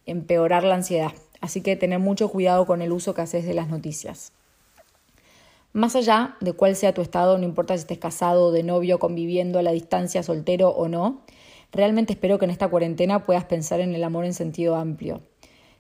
empeorar 0.06 0.66
la 0.66 0.76
ansiedad. 0.76 1.14
Así 1.40 1.62
que 1.62 1.78
tener 1.78 2.00
mucho 2.00 2.28
cuidado 2.28 2.66
con 2.66 2.82
el 2.82 2.92
uso 2.92 3.14
que 3.14 3.22
haces 3.22 3.46
de 3.46 3.54
las 3.54 3.70
noticias. 3.70 4.34
Más 5.72 5.96
allá 5.96 6.36
de 6.42 6.52
cuál 6.52 6.76
sea 6.76 6.94
tu 6.94 7.02
estado, 7.02 7.38
no 7.38 7.46
importa 7.46 7.76
si 7.76 7.84
estés 7.84 7.98
casado, 7.98 8.52
de 8.52 8.64
novio, 8.64 9.00
conviviendo 9.00 9.58
a 9.58 9.62
la 9.62 9.72
distancia, 9.72 10.22
soltero 10.22 10.68
o 10.68 10.90
no, 10.90 11.22
realmente 11.72 12.14
espero 12.14 12.40
que 12.40 12.46
en 12.46 12.52
esta 12.52 12.68
cuarentena 12.68 13.26
puedas 13.26 13.46
pensar 13.46 13.80
en 13.80 13.96
el 13.96 14.04
amor 14.04 14.26
en 14.26 14.34
sentido 14.34 14.76
amplio 14.76 15.22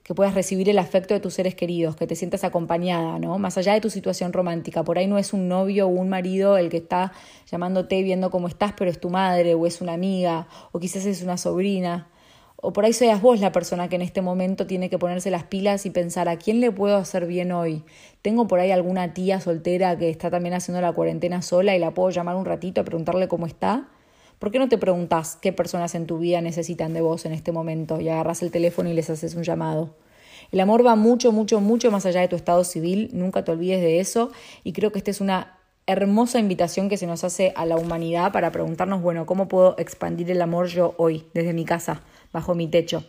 que 0.04 0.16
puedas 0.16 0.34
recibir 0.34 0.68
el 0.70 0.80
afecto 0.80 1.14
de 1.14 1.20
tus 1.20 1.36
seres 1.36 1.56
queridos, 1.56 1.96
que 1.96 2.08
te 2.08 2.16
sientas 2.16 2.44
acompañada, 2.44 3.20
¿no? 3.20 3.38
Más 3.38 3.58
allá 3.58 3.74
de 3.74 3.82
tu 3.82 3.90
situación 3.90 4.34
romántica. 4.34 4.84
Por 4.84 4.98
ahí 4.98 5.08
no 5.08 5.18
es 5.18 5.32
un 5.34 5.48
novio 5.48 5.86
o 5.88 5.90
un 5.90 6.10
marido 6.10 6.58
el 6.58 6.70
que 6.70 6.78
está 6.78 7.12
llamándote 7.50 8.02
viendo 8.02 8.32
cómo 8.32 8.48
estás, 8.48 8.74
pero 8.76 8.90
es 8.90 9.00
tu 9.00 9.10
madre 9.10 9.54
o 9.54 9.68
es 9.68 9.82
una 9.82 9.94
amiga 9.94 10.48
o 10.72 10.80
quizás 10.80 11.06
es 11.06 11.22
una 11.22 11.38
sobrina. 11.38 12.10
O 12.56 12.74
por 12.74 12.86
ahí 12.86 12.94
seas 12.94 13.22
vos 13.22 13.40
la 13.40 13.52
persona 13.52 13.90
que 13.90 13.96
en 13.96 14.02
este 14.04 14.22
momento 14.22 14.68
tiene 14.68 14.90
que 14.90 15.00
ponerse 15.00 15.32
las 15.32 15.44
pilas 15.44 15.86
y 15.86 15.90
pensar 15.90 16.30
a 16.30 16.38
quién 16.38 16.60
le 16.60 16.72
puedo 16.72 16.96
hacer 16.96 17.26
bien 17.26 17.52
hoy. 17.52 17.84
Tengo 18.22 18.48
por 18.48 18.60
ahí 18.60 18.72
alguna 18.72 19.14
tía 19.14 19.40
soltera 19.40 19.98
que 19.98 20.10
está 20.10 20.30
también 20.30 20.54
haciendo 20.54 20.82
la 20.82 20.94
cuarentena 20.94 21.42
sola 21.42 21.76
y 21.76 21.80
la 21.80 21.92
puedo 21.92 22.10
llamar 22.10 22.36
un 22.36 22.46
ratito 22.46 22.82
a 22.82 22.84
preguntarle 22.84 23.28
cómo 23.28 23.48
está. 23.48 23.88
¿Por 24.42 24.50
qué 24.50 24.58
no 24.58 24.70
te 24.70 24.80
preguntas 24.80 25.38
qué 25.40 25.54
personas 25.54 25.94
en 25.94 26.08
tu 26.08 26.18
vida 26.18 26.42
necesitan 26.42 26.96
de 26.96 27.02
vos 27.02 27.28
en 27.28 27.32
este 27.32 27.52
momento 27.52 28.02
y 28.02 28.10
agarras 28.10 28.42
el 28.42 28.50
teléfono 28.50 28.90
y 28.90 28.94
les 28.96 29.08
haces 29.12 29.36
un 29.36 29.44
llamado? 29.44 29.94
El 30.52 30.60
amor 30.62 30.84
va 30.84 30.96
mucho, 30.96 31.32
mucho, 31.32 31.62
mucho 31.62 31.92
más 31.92 32.08
allá 32.08 32.22
de 32.22 32.28
tu 32.28 32.36
estado 32.36 32.64
civil, 32.64 33.12
nunca 33.14 33.44
te 33.44 33.52
olvides 33.52 33.82
de 33.82 34.00
eso 34.00 34.32
y 34.64 34.74
creo 34.74 34.92
que 34.92 34.98
esta 34.98 35.12
es 35.12 35.22
una 35.22 35.60
hermosa 35.86 36.40
invitación 36.40 36.90
que 36.90 36.98
se 36.98 37.06
nos 37.06 37.24
hace 37.24 37.54
a 37.56 37.68
la 37.68 37.76
humanidad 37.76 38.32
para 38.32 38.52
preguntarnos, 38.52 39.04
bueno, 39.04 39.28
¿cómo 39.28 39.48
puedo 39.48 39.76
expandir 39.78 40.32
el 40.32 40.42
amor 40.42 40.66
yo 40.66 40.96
hoy, 40.98 41.28
desde 41.36 41.54
mi 41.54 41.64
casa, 41.64 42.02
bajo 42.34 42.56
mi 42.56 42.68
techo? 42.68 43.04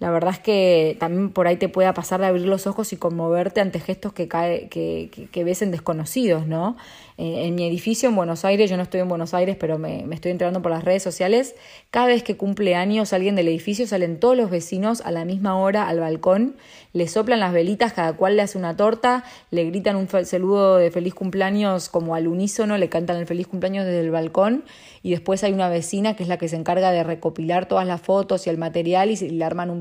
La 0.00 0.10
verdad 0.10 0.32
es 0.32 0.40
que 0.40 0.96
también 0.98 1.30
por 1.30 1.46
ahí 1.46 1.56
te 1.56 1.68
pueda 1.68 1.94
pasar 1.94 2.20
de 2.20 2.26
abrir 2.26 2.46
los 2.46 2.66
ojos 2.66 2.92
y 2.92 2.96
conmoverte 2.96 3.60
ante 3.60 3.78
gestos 3.78 4.12
que, 4.12 4.26
cae, 4.26 4.68
que, 4.68 5.28
que, 5.30 5.44
ves 5.44 5.62
en 5.62 5.70
desconocidos, 5.70 6.48
¿no? 6.48 6.76
Eh, 7.16 7.46
en 7.46 7.54
mi 7.54 7.64
edificio 7.64 8.08
en 8.08 8.16
Buenos 8.16 8.44
Aires, 8.44 8.68
yo 8.68 8.76
no 8.76 8.82
estoy 8.82 9.00
en 9.00 9.08
Buenos 9.08 9.34
Aires, 9.34 9.56
pero 9.58 9.78
me, 9.78 10.04
me, 10.04 10.16
estoy 10.16 10.32
enterando 10.32 10.60
por 10.62 10.72
las 10.72 10.82
redes 10.82 11.04
sociales, 11.04 11.54
cada 11.92 12.08
vez 12.08 12.24
que 12.24 12.36
cumple 12.36 12.74
años 12.74 13.12
alguien 13.12 13.36
del 13.36 13.46
edificio, 13.46 13.86
salen 13.86 14.18
todos 14.18 14.36
los 14.36 14.50
vecinos 14.50 15.00
a 15.00 15.12
la 15.12 15.24
misma 15.24 15.56
hora 15.56 15.88
al 15.88 16.00
balcón, 16.00 16.56
le 16.92 17.06
soplan 17.06 17.38
las 17.38 17.52
velitas, 17.52 17.92
cada 17.92 18.14
cual 18.14 18.34
le 18.34 18.42
hace 18.42 18.58
una 18.58 18.76
torta, 18.76 19.24
le 19.52 19.64
gritan 19.64 19.94
un 19.94 20.08
saludo 20.08 20.76
de 20.76 20.90
feliz 20.90 21.14
cumpleaños 21.14 21.88
como 21.88 22.16
al 22.16 22.26
unísono, 22.26 22.78
le 22.78 22.88
cantan 22.88 23.16
el 23.16 23.26
feliz 23.26 23.46
cumpleaños 23.46 23.84
desde 23.84 24.00
el 24.00 24.10
balcón 24.10 24.64
y 25.04 25.10
después 25.10 25.44
hay 25.44 25.52
una 25.52 25.68
vecina 25.68 26.16
que 26.16 26.22
es 26.22 26.28
la 26.28 26.38
que 26.38 26.48
se 26.48 26.56
encarga 26.56 26.90
de 26.90 27.04
recopilar 27.04 27.66
todas 27.66 27.86
las 27.86 28.00
fotos 28.00 28.46
y 28.46 28.50
el 28.50 28.58
material 28.58 29.10
y 29.10 29.16
le 29.16 29.44
arman 29.44 29.70
un 29.70 29.80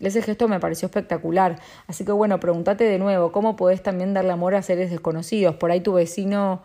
Ese 0.00 0.22
gesto 0.22 0.48
me 0.48 0.60
pareció 0.60 0.86
espectacular. 0.86 1.60
Así 1.86 2.04
que 2.04 2.12
bueno, 2.12 2.40
pregúntate 2.40 2.84
de 2.84 2.98
nuevo, 2.98 3.32
¿cómo 3.32 3.56
podés 3.56 3.82
también 3.82 4.14
darle 4.14 4.32
amor 4.32 4.54
a 4.54 4.62
seres 4.62 4.90
desconocidos? 4.90 5.56
Por 5.56 5.70
ahí 5.70 5.80
tu 5.80 5.92
vecino, 5.92 6.62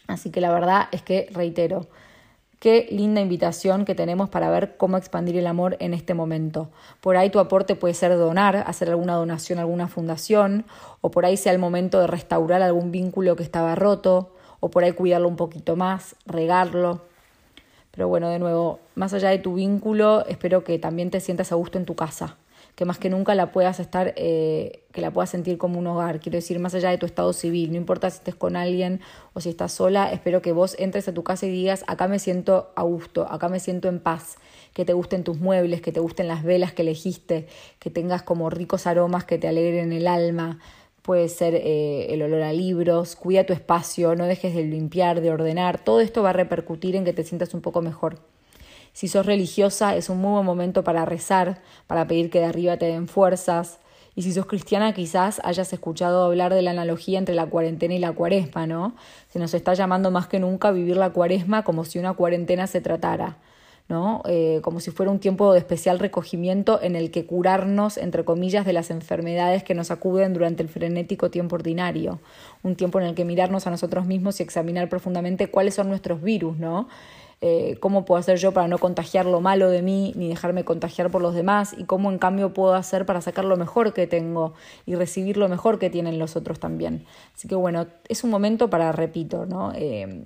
Así 0.08 0.32
que 0.32 0.42
la 0.42 0.52
verdad 0.52 0.88
es 0.92 1.02
que, 1.02 1.28
reitero, 1.32 1.88
Qué 2.60 2.88
linda 2.90 3.22
invitación 3.22 3.86
que 3.86 3.94
tenemos 3.94 4.30
para 4.30 4.50
ver 4.50 4.78
cómo 4.78 4.98
expandir 4.98 5.38
el 5.38 5.46
amor 5.46 5.78
en 5.80 5.94
este 5.94 6.16
momento. 6.16 6.70
Por 7.02 7.16
ahí 7.16 7.30
tu 7.30 7.38
aporte 7.38 7.76
puede 7.76 7.94
ser 7.94 8.18
donar, 8.18 8.56
hacer 8.56 8.90
alguna 8.90 9.14
donación 9.14 9.60
a 9.60 9.62
alguna 9.62 9.88
fundación, 9.88 10.66
o 11.02 11.12
por 11.12 11.26
ahí 11.26 11.38
sea 11.38 11.52
el 11.52 11.60
momento 11.60 12.00
de 12.00 12.08
restaurar 12.08 12.64
algún 12.64 12.92
vínculo 12.92 13.36
que 13.36 13.44
estaba 13.44 13.76
roto, 13.76 14.34
o 14.60 14.72
por 14.72 14.84
ahí 14.84 14.94
cuidarlo 14.94 15.28
un 15.28 15.36
poquito 15.36 15.76
más, 15.76 16.16
regarlo. 16.26 17.02
Pero 17.98 18.08
bueno, 18.10 18.30
de 18.30 18.38
nuevo, 18.38 18.80
más 18.94 19.12
allá 19.16 19.30
de 19.32 19.40
tu 19.40 19.56
vínculo, 19.56 20.24
espero 20.28 20.64
que 20.64 20.78
también 20.78 21.10
te 21.10 21.20
sientas 21.20 21.52
a 21.52 21.56
gusto 21.56 21.80
en 21.80 21.86
tu 21.86 21.96
casa 21.96 22.38
que 22.76 22.86
más 22.86 23.00
que 23.00 23.10
nunca 23.10 23.34
la 23.34 23.52
puedas 23.52 23.80
estar, 23.80 24.14
eh, 24.18 24.84
que 24.92 25.02
la 25.02 25.10
puedas 25.10 25.32
sentir 25.32 25.58
como 25.58 25.80
un 25.80 25.88
hogar. 25.88 26.20
Quiero 26.20 26.36
decir, 26.36 26.60
más 26.60 26.76
allá 26.76 26.92
de 26.92 27.00
tu 27.00 27.08
estado 27.08 27.34
civil, 27.34 27.72
no 27.72 27.78
importa 27.78 28.08
si 28.12 28.18
estés 28.18 28.36
con 28.36 28.56
alguien 28.56 29.02
o 29.34 29.42
si 29.42 29.50
estás 29.50 29.72
sola, 29.72 30.12
espero 30.12 30.44
que 30.44 30.52
vos 30.52 30.76
entres 30.78 31.08
a 31.08 31.14
tu 31.16 31.24
casa 31.24 31.48
y 31.48 31.50
digas, 31.50 31.84
acá 31.88 32.08
me 32.08 32.20
siento 32.20 32.72
a 32.76 32.84
gusto, 32.84 33.26
acá 33.32 33.50
me 33.50 33.60
siento 33.60 33.88
en 33.88 34.00
paz, 34.00 34.36
que 34.76 34.86
te 34.86 34.94
gusten 34.94 35.24
tus 35.24 35.40
muebles, 35.40 35.82
que 35.82 35.92
te 35.92 36.00
gusten 36.00 36.28
las 36.28 36.44
velas 36.44 36.72
que 36.72 36.84
elegiste, 36.84 37.48
que 37.80 37.90
tengas 37.90 38.22
como 38.22 38.52
ricos 38.52 38.86
aromas 38.86 39.24
que 39.24 39.40
te 39.40 39.48
alegren 39.48 39.92
el 39.92 40.08
alma. 40.08 40.60
Puede 41.08 41.30
ser 41.30 41.56
eh, 41.56 42.14
el 42.14 42.22
olor 42.22 42.42
a 42.42 42.52
libros, 42.52 43.16
cuida 43.16 43.46
tu 43.46 43.54
espacio, 43.54 44.14
no 44.18 44.26
dejes 44.26 44.54
de 44.54 44.66
limpiar, 44.66 45.22
de 45.22 45.32
ordenar. 45.32 45.82
Todo 45.82 46.02
esto 46.02 46.22
va 46.22 46.32
a 46.32 46.34
repercutir 46.34 46.98
en 46.98 47.06
que 47.06 47.14
te 47.14 47.24
sientas 47.24 47.54
un 47.54 47.62
poco 47.62 47.82
mejor. 47.82 48.20
Si 48.92 49.08
sos 49.08 49.26
religiosa, 49.26 49.96
es 49.96 50.10
un 50.10 50.18
muy 50.18 50.32
buen 50.34 50.46
momento 50.46 50.84
para 50.84 51.06
rezar, 51.06 51.62
para 51.88 52.08
pedir 52.08 52.30
que 52.30 52.40
de 52.40 52.48
arriba 52.48 52.76
te 52.76 52.88
den 52.88 53.08
fuerzas. 53.08 53.80
Y 54.16 54.24
si 54.24 54.34
sos 54.34 54.48
cristiana, 54.48 54.94
quizás 54.94 55.40
hayas 55.46 55.72
escuchado 55.72 56.26
hablar 56.26 56.54
de 56.54 56.62
la 56.62 56.72
analogía 56.72 57.20
entre 57.20 57.36
la 57.36 57.46
cuarentena 57.46 57.94
y 57.94 58.00
la 58.00 58.12
cuaresma, 58.12 58.68
¿no? 58.68 58.94
Se 59.30 59.40
nos 59.40 59.54
está 59.54 59.76
llamando 59.76 60.12
más 60.12 60.28
que 60.28 60.42
nunca 60.42 60.68
a 60.68 60.72
vivir 60.72 60.98
la 60.98 61.12
cuaresma 61.12 61.64
como 61.64 61.86
si 61.86 62.00
una 62.00 62.16
cuarentena 62.16 62.68
se 62.68 62.82
tratara. 62.82 63.38
¿No? 63.90 64.22
Eh, 64.26 64.60
como 64.64 64.80
si 64.80 64.92
fuera 64.92 65.12
un 65.12 65.20
tiempo 65.20 65.54
de 65.54 65.60
especial 65.60 66.00
recogimiento 66.00 66.82
en 66.82 66.96
el 66.96 67.12
que 67.12 67.26
curarnos, 67.26 67.98
entre 67.98 68.26
comillas, 68.26 68.66
de 68.66 68.74
las 68.74 68.92
enfermedades 68.92 69.64
que 69.64 69.74
nos 69.74 69.92
acuden 69.92 70.34
durante 70.34 70.64
el 70.64 70.70
frenético 70.70 71.30
tiempo 71.30 71.56
ordinario. 71.56 72.20
Un 72.64 72.76
tiempo 72.76 73.00
en 73.00 73.06
el 73.06 73.16
que 73.16 73.26
mirarnos 73.26 73.68
a 73.68 73.72
nosotros 73.72 74.06
mismos 74.06 74.40
y 74.40 74.44
examinar 74.44 74.90
profundamente 74.90 75.50
cuáles 75.50 75.76
son 75.76 75.90
nuestros 75.90 76.22
virus, 76.22 76.58
¿no? 76.58 76.88
eh, 77.42 77.78
cómo 77.80 78.04
puedo 78.04 78.20
hacer 78.20 78.38
yo 78.38 78.52
para 78.52 78.68
no 78.68 78.80
contagiar 78.80 79.26
lo 79.26 79.42
malo 79.42 79.70
de 79.70 79.82
mí 79.82 80.12
ni 80.16 80.30
dejarme 80.30 80.66
contagiar 80.66 81.12
por 81.12 81.22
los 81.22 81.36
demás 81.36 81.76
y 81.78 81.84
cómo 81.84 82.12
en 82.12 82.18
cambio 82.18 82.54
puedo 82.54 82.74
hacer 82.74 83.06
para 83.06 83.22
sacar 83.22 83.46
lo 83.46 83.58
mejor 83.58 83.94
que 83.94 84.08
tengo 84.08 84.54
y 84.86 84.96
recibir 84.96 85.38
lo 85.38 85.48
mejor 85.48 85.78
que 85.78 85.90
tienen 85.90 86.18
los 86.18 86.36
otros 86.36 86.60
también. 86.60 87.06
Así 87.36 87.48
que 87.48 87.56
bueno, 87.56 87.86
es 88.10 88.24
un 88.24 88.32
momento 88.32 88.70
para, 88.70 88.92
repito, 88.92 89.46
¿no? 89.46 89.72
Eh, 89.76 90.26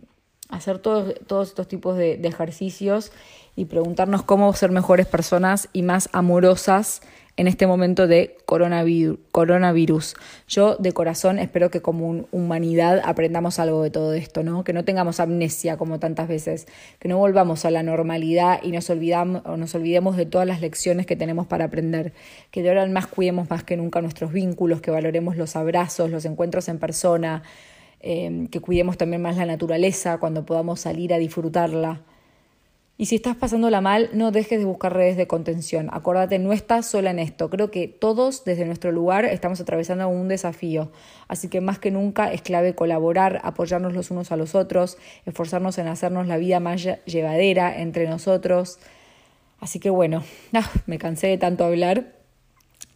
hacer 0.50 0.80
todos, 0.80 1.14
todos 1.28 1.50
estos 1.50 1.68
tipos 1.68 1.98
de 1.98 2.14
ejercicios 2.24 3.12
y 3.56 3.66
preguntarnos 3.66 4.24
cómo 4.24 4.52
ser 4.54 4.72
mejores 4.72 5.08
personas 5.08 5.70
y 5.74 5.84
más 5.84 6.10
amorosas 6.14 7.02
en 7.38 7.48
este 7.48 7.66
momento 7.66 8.08
de 8.08 8.38
coronavirus. 8.46 10.16
Yo 10.48 10.76
de 10.76 10.92
corazón 10.92 11.40
espero 11.40 11.72
que 11.72 11.82
como 11.82 12.26
humanidad 12.32 13.02
aprendamos 13.04 13.58
algo 13.58 13.84
de 13.84 13.90
todo 13.90 14.14
esto, 14.14 14.44
¿no? 14.44 14.64
Que 14.64 14.74
no 14.74 14.84
tengamos 14.84 15.20
amnesia 15.20 15.78
como 15.78 16.00
tantas 16.00 16.28
veces, 16.28 16.68
que 17.00 17.08
no 17.08 17.18
volvamos 17.18 17.66
a 17.66 17.72
la 17.72 17.84
normalidad 17.84 18.60
y 18.62 18.72
nos, 18.72 18.90
olvidamos, 18.90 19.44
nos 19.58 19.74
olvidemos 19.76 20.18
de 20.18 20.26
todas 20.26 20.48
las 20.48 20.62
lecciones 20.62 21.06
que 21.06 21.16
tenemos 21.16 21.48
para 21.48 21.66
aprender, 21.66 22.14
que 22.52 22.62
de 22.64 22.70
ahora 22.70 22.84
en 22.84 22.94
más 22.94 23.08
cuidemos 23.08 23.50
más 23.50 23.64
que 23.64 23.78
nunca 23.78 24.02
nuestros 24.02 24.34
vínculos, 24.34 24.82
que 24.82 24.92
valoremos 24.92 25.38
los 25.38 25.56
abrazos, 25.56 26.12
los 26.12 26.26
encuentros 26.26 26.68
en 26.68 26.80
persona, 26.80 27.44
eh, 28.02 28.48
que 28.52 28.60
cuidemos 28.60 28.98
también 28.98 29.22
más 29.22 29.38
la 29.38 29.46
naturaleza 29.46 30.18
cuando 30.18 30.46
podamos 30.46 30.82
salir 30.82 31.14
a 31.14 31.18
disfrutarla. 31.18 32.02
Y 33.02 33.08
si 33.08 33.16
estás 33.16 33.36
pasándola 33.36 33.82
mal, 33.82 34.12
no 34.14 34.30
dejes 34.30 34.60
de 34.60 34.66
buscar 34.66 34.94
redes 34.94 35.18
de 35.18 35.26
contención. 35.26 35.90
Acuérdate, 35.92 36.38
no 36.38 36.54
estás 36.54 36.86
sola 36.86 37.10
en 37.10 37.18
esto. 37.18 37.50
Creo 37.50 37.72
que 37.72 37.88
todos 37.88 38.46
desde 38.46 38.64
nuestro 38.64 38.92
lugar 38.92 39.26
estamos 39.26 39.60
atravesando 39.60 40.08
un 40.08 40.28
desafío. 40.28 40.92
Así 41.28 41.48
que 41.48 41.62
más 41.62 41.80
que 41.80 41.90
nunca 41.90 42.32
es 42.32 42.44
clave 42.44 42.76
colaborar, 42.76 43.42
apoyarnos 43.44 43.94
los 43.94 44.12
unos 44.12 44.32
a 44.32 44.36
los 44.36 44.54
otros, 44.54 45.00
esforzarnos 45.26 45.80
en 45.80 45.88
hacernos 45.88 46.28
la 46.28 46.38
vida 46.38 46.60
más 46.60 46.88
llevadera 47.06 47.82
entre 47.82 48.08
nosotros. 48.08 48.78
Así 49.60 49.80
que 49.80 49.90
bueno, 49.90 50.24
ah, 50.54 50.70
me 50.86 51.00
cansé 51.00 51.26
de 51.26 51.40
tanto 51.40 51.66
hablar. 51.66 52.14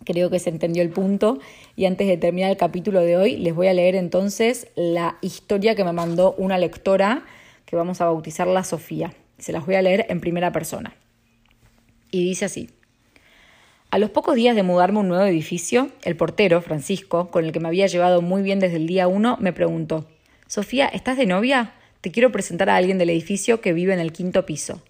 Creo 0.03 0.29
que 0.29 0.38
se 0.38 0.51
entendió 0.51 0.83
el 0.83 0.91
punto. 0.91 1.39
Y 1.75 1.85
antes 1.85 2.07
de 2.07 2.17
terminar 2.17 2.51
el 2.51 2.57
capítulo 2.57 3.00
de 3.00 3.17
hoy, 3.17 3.38
les 3.38 3.55
voy 3.55 3.69
a 3.69 3.74
leer 3.74 3.95
entonces 3.95 4.67
la 4.75 5.17
historia 5.21 5.74
que 5.74 5.83
me 5.83 5.93
mandó 5.93 6.35
una 6.38 6.59
lectora 6.59 7.25
que 7.65 7.75
vamos 7.75 8.01
a 8.01 8.05
bautizarla 8.05 8.63
Sofía. 8.63 9.12
Se 9.38 9.51
las 9.51 9.65
voy 9.65 9.75
a 9.75 9.82
leer 9.82 10.06
en 10.10 10.22
primera 10.22 10.51
persona. 10.51 10.96
Y 12.12 12.24
dice 12.24 12.46
así. 12.46 12.70
A 13.92 13.98
los 13.98 14.10
pocos 14.10 14.36
días 14.36 14.56
de 14.56 14.63
mudarme 14.63 14.98
a 14.98 15.01
un 15.01 15.08
nuevo 15.08 15.25
edificio, 15.25 15.89
el 16.04 16.15
portero, 16.18 16.62
Francisco, 16.62 17.32
con 17.32 17.46
el 17.46 17.51
que 17.51 17.60
me 17.60 17.68
había 17.68 17.88
llevado 17.88 18.22
muy 18.22 18.42
bien 18.42 18.60
desde 18.60 18.77
el 18.77 18.88
día 18.88 19.08
uno, 19.08 19.38
me 19.39 19.54
preguntó, 19.54 20.06
Sofía, 20.48 20.88
¿estás 20.88 21.18
de 21.18 21.25
novia? 21.25 21.74
Te 22.01 22.12
quiero 22.12 22.32
presentar 22.32 22.70
a 22.70 22.75
alguien 22.75 22.98
del 22.98 23.10
edificio 23.10 23.62
que 23.62 23.74
vive 23.74 23.94
en 23.94 24.00
el 24.00 24.12
quinto 24.12 24.46
piso. 24.46 24.82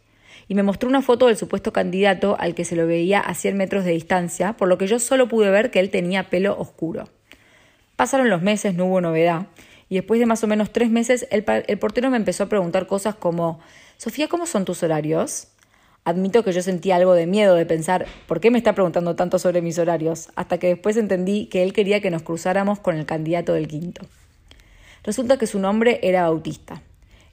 Y 0.48 0.56
me 0.56 0.64
mostró 0.64 0.90
una 0.90 1.02
foto 1.02 1.28
del 1.28 1.38
supuesto 1.38 1.72
candidato 1.72 2.36
al 2.40 2.56
que 2.56 2.66
se 2.66 2.76
lo 2.76 2.88
veía 2.88 3.20
a 3.20 3.34
100 3.36 3.58
metros 3.58 3.86
de 3.86 3.92
distancia, 3.92 4.54
por 4.54 4.68
lo 4.68 4.78
que 4.78 4.88
yo 4.88 5.00
solo 5.00 5.28
pude 5.28 5.50
ver 5.50 5.72
que 5.72 5.80
él 5.80 5.90
tenía 5.90 6.30
pelo 6.30 6.58
oscuro. 6.58 7.08
Pasaron 7.96 8.30
los 8.30 8.42
meses, 8.42 8.76
no 8.76 8.86
hubo 8.86 9.02
novedad, 9.02 9.48
y 9.88 9.96
después 9.96 10.20
de 10.20 10.26
más 10.26 10.44
o 10.44 10.48
menos 10.48 10.72
tres 10.72 10.90
meses 10.90 11.28
el 11.32 11.44
portero 11.80 12.10
me 12.10 12.18
empezó 12.18 12.44
a 12.44 12.50
preguntar 12.50 12.88
cosas 12.88 13.16
como 13.16 13.60
Sofía, 13.98 14.28
¿cómo 14.28 14.46
son 14.46 14.66
tus 14.66 14.84
horarios? 14.84 15.48
Admito 16.04 16.44
que 16.44 16.52
yo 16.52 16.62
sentía 16.62 16.98
algo 16.98 17.14
de 17.14 17.26
miedo 17.28 17.56
de 17.56 17.66
pensar, 17.66 18.06
¿por 18.28 18.40
qué 18.40 18.52
me 18.52 18.58
está 18.58 18.74
preguntando 18.74 19.16
tanto 19.16 19.40
sobre 19.40 19.62
mis 19.62 19.80
horarios? 19.80 20.30
Hasta 20.36 20.58
que 20.58 20.68
después 20.68 20.98
entendí 20.98 21.48
que 21.48 21.64
él 21.64 21.74
quería 21.74 22.02
que 22.02 22.12
nos 22.12 22.22
cruzáramos 22.22 22.80
con 22.80 22.98
el 22.98 23.06
candidato 23.06 23.54
del 23.54 23.68
quinto. 23.68 24.06
Resulta 25.04 25.38
que 25.38 25.48
su 25.48 25.60
nombre 25.60 26.00
era 26.04 26.24
Bautista. 26.24 26.82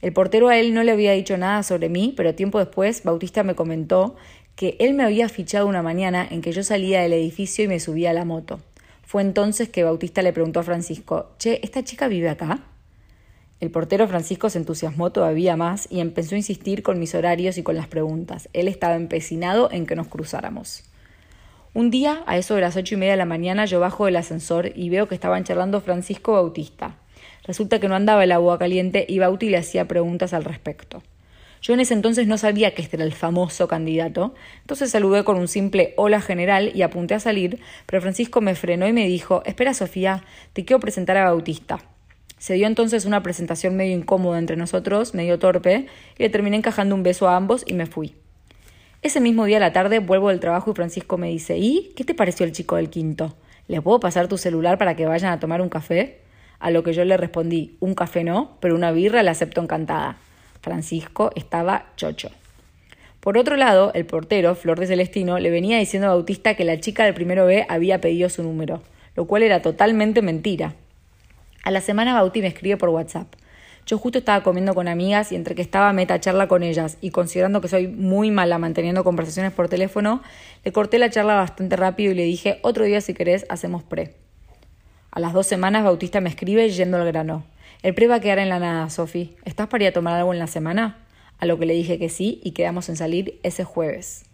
El 0.00 0.12
portero 0.12 0.48
a 0.48 0.56
él 0.56 0.72
no 0.72 0.84
le 0.84 0.92
había 0.92 1.12
dicho 1.12 1.36
nada 1.36 1.62
sobre 1.62 1.88
mí, 1.88 2.14
pero 2.16 2.34
tiempo 2.34 2.58
después 2.58 3.02
Bautista 3.02 3.42
me 3.42 3.54
comentó 3.54 4.16
que 4.56 4.76
él 4.78 4.94
me 4.94 5.02
había 5.04 5.28
fichado 5.28 5.66
una 5.66 5.82
mañana 5.82 6.26
en 6.30 6.42
que 6.42 6.52
yo 6.52 6.62
salía 6.62 7.02
del 7.02 7.12
edificio 7.12 7.64
y 7.64 7.68
me 7.68 7.80
subía 7.80 8.10
a 8.10 8.14
la 8.14 8.24
moto. 8.24 8.60
Fue 9.02 9.22
entonces 9.22 9.68
que 9.68 9.84
Bautista 9.84 10.22
le 10.22 10.32
preguntó 10.32 10.60
a 10.60 10.62
Francisco, 10.62 11.30
Che, 11.38 11.60
¿esta 11.62 11.84
chica 11.84 12.08
vive 12.08 12.30
acá? 12.30 12.60
El 13.62 13.70
portero 13.70 14.08
Francisco 14.08 14.50
se 14.50 14.58
entusiasmó 14.58 15.12
todavía 15.12 15.56
más 15.56 15.86
y 15.88 16.00
empezó 16.00 16.34
a 16.34 16.38
insistir 16.38 16.82
con 16.82 16.98
mis 16.98 17.14
horarios 17.14 17.58
y 17.58 17.62
con 17.62 17.76
las 17.76 17.86
preguntas. 17.86 18.48
Él 18.54 18.66
estaba 18.66 18.96
empecinado 18.96 19.70
en 19.70 19.86
que 19.86 19.94
nos 19.94 20.08
cruzáramos. 20.08 20.82
Un 21.72 21.88
día, 21.88 22.24
a 22.26 22.36
eso 22.36 22.56
de 22.56 22.60
las 22.60 22.76
ocho 22.76 22.96
y 22.96 22.98
media 22.98 23.12
de 23.12 23.18
la 23.18 23.24
mañana, 23.24 23.64
yo 23.66 23.78
bajo 23.78 24.06
del 24.06 24.16
ascensor 24.16 24.72
y 24.74 24.90
veo 24.90 25.06
que 25.06 25.14
estaban 25.14 25.44
charlando 25.44 25.80
Francisco 25.80 26.32
Bautista. 26.32 26.96
Resulta 27.44 27.78
que 27.78 27.86
no 27.86 27.94
andaba 27.94 28.24
el 28.24 28.32
agua 28.32 28.58
caliente 28.58 29.06
y 29.08 29.20
Bauti 29.20 29.48
le 29.48 29.58
hacía 29.58 29.86
preguntas 29.86 30.32
al 30.32 30.42
respecto. 30.42 31.00
Yo 31.62 31.72
en 31.74 31.78
ese 31.78 31.94
entonces 31.94 32.26
no 32.26 32.38
sabía 32.38 32.74
que 32.74 32.82
este 32.82 32.96
era 32.96 33.04
el 33.04 33.12
famoso 33.12 33.68
candidato, 33.68 34.34
entonces 34.62 34.90
saludé 34.90 35.22
con 35.22 35.36
un 35.36 35.46
simple 35.46 35.94
hola 35.96 36.20
general 36.20 36.72
y 36.74 36.82
apunté 36.82 37.14
a 37.14 37.20
salir, 37.20 37.60
pero 37.86 38.02
Francisco 38.02 38.40
me 38.40 38.56
frenó 38.56 38.88
y 38.88 38.92
me 38.92 39.06
dijo 39.06 39.44
Espera, 39.46 39.72
Sofía, 39.72 40.24
te 40.52 40.64
quiero 40.64 40.80
presentar 40.80 41.16
a 41.16 41.26
Bautista. 41.26 41.78
Se 42.42 42.54
dio 42.54 42.66
entonces 42.66 43.04
una 43.04 43.22
presentación 43.22 43.76
medio 43.76 43.96
incómoda 43.96 44.36
entre 44.36 44.56
nosotros, 44.56 45.14
medio 45.14 45.38
torpe, 45.38 45.86
y 46.18 46.24
le 46.24 46.28
terminé 46.28 46.56
encajando 46.56 46.96
un 46.96 47.04
beso 47.04 47.28
a 47.28 47.36
ambos 47.36 47.62
y 47.68 47.74
me 47.74 47.86
fui. 47.86 48.16
Ese 49.00 49.20
mismo 49.20 49.44
día 49.44 49.58
a 49.58 49.60
la 49.60 49.72
tarde 49.72 50.00
vuelvo 50.00 50.28
del 50.28 50.40
trabajo 50.40 50.72
y 50.72 50.74
Francisco 50.74 51.18
me 51.18 51.28
dice, 51.28 51.56
¿y 51.56 51.92
qué 51.94 52.02
te 52.02 52.14
pareció 52.14 52.44
el 52.44 52.50
chico 52.50 52.74
del 52.74 52.90
quinto? 52.90 53.36
¿Le 53.68 53.80
puedo 53.80 54.00
pasar 54.00 54.26
tu 54.26 54.38
celular 54.38 54.76
para 54.76 54.96
que 54.96 55.06
vayan 55.06 55.30
a 55.30 55.38
tomar 55.38 55.62
un 55.62 55.68
café? 55.68 56.18
A 56.58 56.72
lo 56.72 56.82
que 56.82 56.92
yo 56.92 57.04
le 57.04 57.16
respondí, 57.16 57.76
un 57.78 57.94
café 57.94 58.24
no, 58.24 58.56
pero 58.58 58.74
una 58.74 58.90
birra 58.90 59.22
la 59.22 59.30
acepto 59.30 59.62
encantada. 59.62 60.16
Francisco 60.62 61.30
estaba 61.36 61.92
chocho. 61.94 62.32
Por 63.20 63.38
otro 63.38 63.54
lado, 63.54 63.92
el 63.94 64.04
portero, 64.04 64.56
Flor 64.56 64.80
de 64.80 64.88
Celestino, 64.88 65.38
le 65.38 65.50
venía 65.50 65.78
diciendo 65.78 66.08
a 66.08 66.14
Bautista 66.14 66.56
que 66.56 66.64
la 66.64 66.80
chica 66.80 67.04
del 67.04 67.14
primero 67.14 67.46
B 67.46 67.66
había 67.68 68.00
pedido 68.00 68.28
su 68.28 68.42
número, 68.42 68.82
lo 69.14 69.28
cual 69.28 69.44
era 69.44 69.62
totalmente 69.62 70.22
mentira. 70.22 70.74
A 71.64 71.70
la 71.70 71.80
semana 71.80 72.14
Bauti 72.14 72.40
me 72.40 72.48
escribe 72.48 72.76
por 72.76 72.88
WhatsApp. 72.88 73.34
Yo 73.86 73.96
justo 73.96 74.18
estaba 74.18 74.42
comiendo 74.42 74.74
con 74.74 74.88
amigas 74.88 75.30
y 75.30 75.36
entre 75.36 75.54
que 75.54 75.62
estaba 75.62 75.92
meta 75.92 76.18
charla 76.18 76.48
con 76.48 76.64
ellas 76.64 76.98
y 77.00 77.10
considerando 77.10 77.60
que 77.60 77.68
soy 77.68 77.86
muy 77.86 78.32
mala 78.32 78.58
manteniendo 78.58 79.04
conversaciones 79.04 79.52
por 79.52 79.68
teléfono, 79.68 80.22
le 80.64 80.72
corté 80.72 80.98
la 80.98 81.08
charla 81.10 81.36
bastante 81.36 81.76
rápido 81.76 82.10
y 82.10 82.16
le 82.16 82.24
dije, 82.24 82.58
otro 82.62 82.84
día 82.84 83.00
si 83.00 83.14
querés 83.14 83.46
hacemos 83.48 83.84
pre. 83.84 84.14
A 85.12 85.20
las 85.20 85.32
dos 85.34 85.46
semanas 85.46 85.84
Bautista 85.84 86.20
me 86.20 86.30
escribe 86.30 86.68
yendo 86.68 86.96
al 86.96 87.06
grano. 87.06 87.44
El 87.84 87.94
pre 87.94 88.08
va 88.08 88.16
a 88.16 88.20
quedar 88.20 88.40
en 88.40 88.48
la 88.48 88.58
nada, 88.58 88.90
Sofi. 88.90 89.36
¿Estás 89.44 89.68
para 89.68 89.84
ir 89.84 89.90
a 89.90 89.92
tomar 89.92 90.14
algo 90.14 90.32
en 90.32 90.40
la 90.40 90.48
semana? 90.48 90.98
A 91.38 91.46
lo 91.46 91.60
que 91.60 91.66
le 91.66 91.74
dije 91.74 91.96
que 91.96 92.08
sí 92.08 92.40
y 92.42 92.52
quedamos 92.52 92.88
en 92.88 92.96
salir 92.96 93.38
ese 93.44 93.62
jueves. 93.62 94.24